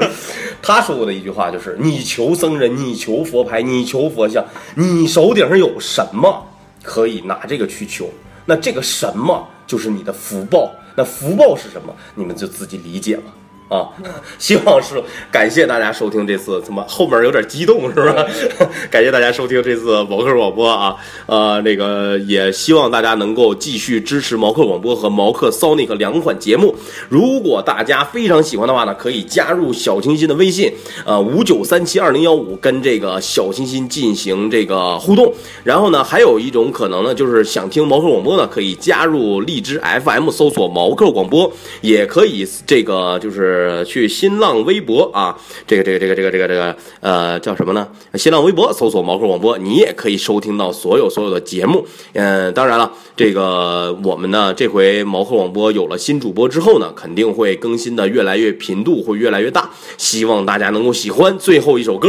[0.62, 4.42] 他说过的一句话就是：“你求僧人，你求佛牌，你求佛像，
[4.74, 6.42] 你手顶上有什么，
[6.82, 8.08] 可以拿这个去求。
[8.46, 10.72] 那这个什么就是你的福报。
[10.94, 11.94] 那福报是什么？
[12.14, 13.24] 你们就自己理解吧。
[13.68, 13.88] 啊，
[14.38, 18.24] 希望是感谢大家收听这次，怎么后面有点激动是吧？
[18.88, 20.94] 感谢大家收听这次毛克广播啊，
[21.26, 26.76] 呃，那个也希望大家能够继续支持毛克广播和毛克 Sonic 两款节目。
[27.08, 30.72] 如果大家非常喜欢的话呢，可以加入小清新的微信，
[31.04, 35.34] 呃，五九三七二零幺五，跟这个小清新进行这个互动。
[35.64, 43.55] 然后呢，还有一种可能呢，就是想听毛克广播呢，可以加入荔枝 FM，搜索毛克广播，也可以这个就是。
[43.56, 47.88] 呃，去新浪微博啊，这个这个这个这个这个这个呃叫什么呢？
[48.14, 51.86] 新浪微博搜索毛克广播，你也可以收听到所有所有的节目。
[52.12, 61.36] 嗯，当然了，这个我们呢这回毛克广播有了新主播之后呢，肯定会更新的越来越频度会越来越大，希望大家能够喜欢。
[61.38, 62.08] 最后一首歌，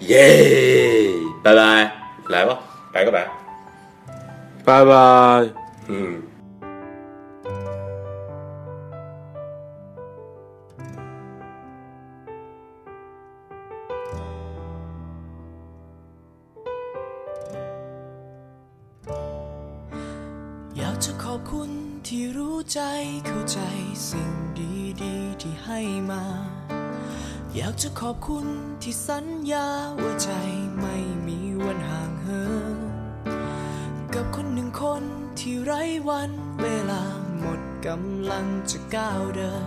[0.00, 1.08] 耶，
[1.42, 1.92] 拜拜，
[2.28, 2.58] 来吧，
[2.92, 3.28] 拜个拜，
[4.64, 5.48] 拜拜，
[5.88, 6.33] 嗯。
[22.72, 22.78] ใจ
[23.26, 23.60] เข้าใจ
[24.08, 24.32] สิ่ง
[25.02, 25.80] ดีๆที่ให้
[26.10, 26.24] มา
[27.54, 28.46] อยากจะขอบคุณ
[28.82, 29.68] ที่สัญญา
[30.00, 30.30] ว่าใจ
[30.80, 30.96] ไม่
[31.26, 32.44] มีวันห่างเหิ
[32.76, 35.02] นกับคนหนึ่งคน
[35.38, 36.30] ที่ไร้วัน
[36.62, 37.02] เวลา
[37.38, 39.66] หมดกำลังจะก้าวเดิน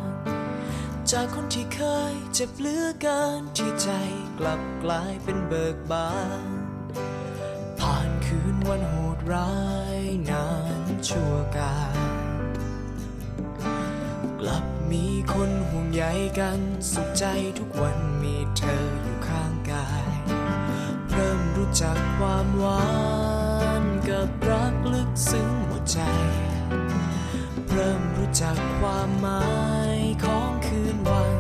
[1.11, 3.89] จากคนที่เคยเจ็บเหลือเกินที่ใจ
[4.39, 6.11] กลับกลายเป็นเบิกบา
[6.45, 6.49] น
[7.79, 9.53] ผ่านคืนวันโหดร้า
[9.99, 10.47] ยนา
[10.79, 11.96] นชั่วกาล
[14.47, 16.03] ลับมีคนห่วงใย
[16.39, 16.59] กัน
[16.91, 17.25] สุขใจ
[17.57, 20.11] ทุกวันมีเธออยู่ข้างกาย
[21.09, 22.87] เริ่มรู้จักความหวา
[23.81, 25.99] นกับรักลึกซึ้งหัวใจ
[27.71, 29.45] เริ่มรู้จักความหมา
[29.97, 31.33] ยของคืนวัน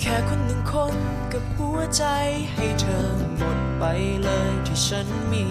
[0.00, 0.94] แค่คนหนึ่งคน
[1.32, 2.04] กับหัวใจ
[2.52, 3.84] ให้เธอหมดไป
[4.22, 5.44] เลยที่ฉันมี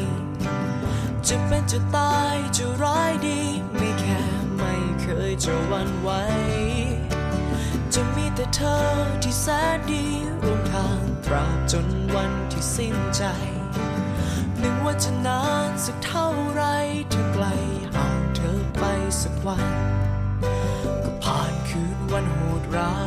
[1.27, 3.39] จะเป็นจะตายจะร้ายดี
[3.77, 6.09] ไม่แค่ ไม่เคยจะหวันไหว
[7.93, 8.77] จะมีแต่เธอ
[9.23, 10.05] ที่แสนดี
[10.43, 13.23] ร่วมทางตราบจนวันที่สิ้นใจ
[14.61, 16.63] นึ่งว่าจะนานสักเท่าไร
[17.09, 17.45] เธอไกล
[17.95, 18.83] ห่างเธอไป
[19.21, 19.65] สักวัน
[21.03, 22.97] ก็ผ่านคืนวันโหดร้า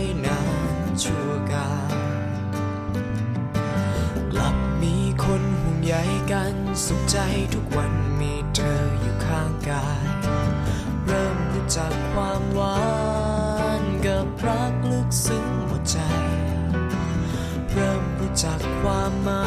[0.00, 0.40] ยนา
[0.84, 1.96] นชั่วกาล
[4.32, 5.94] กลับมีคนห่วงใย
[6.32, 7.18] กันสุขใจ
[7.54, 10.21] ทุกวันมีเธออยู่ข้างกาย
[11.78, 12.80] จักความหวา
[13.80, 15.98] นกับรักลึกซึ้งหัวใจ
[17.70, 19.46] เริ่มรู้จักความหมา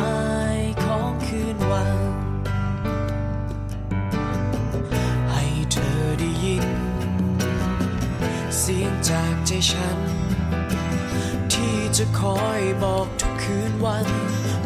[0.56, 2.00] ยของคืนวัน
[5.32, 6.68] ให้เธอได้ยิน
[8.58, 10.00] เสียงจากใจฉัน
[11.52, 14.08] ที่จะคอยบอกทุกคืนวัน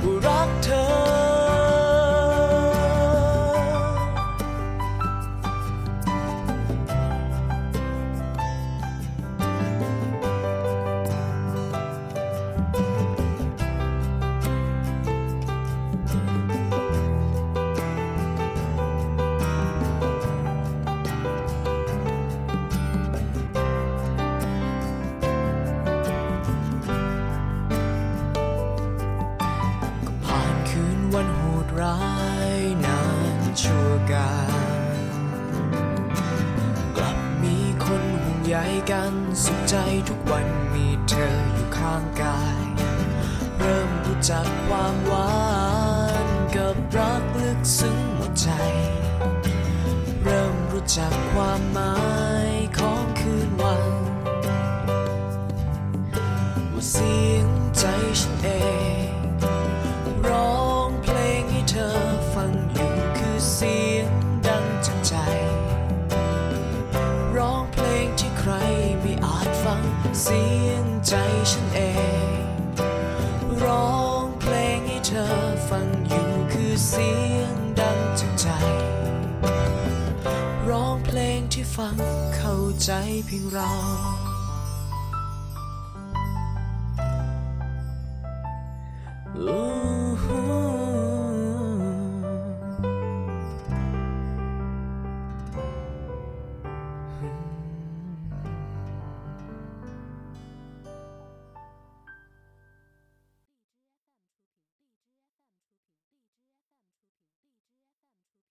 [0.04, 1.49] ว่ารักเธอ
[83.30, 83.62] 萦绕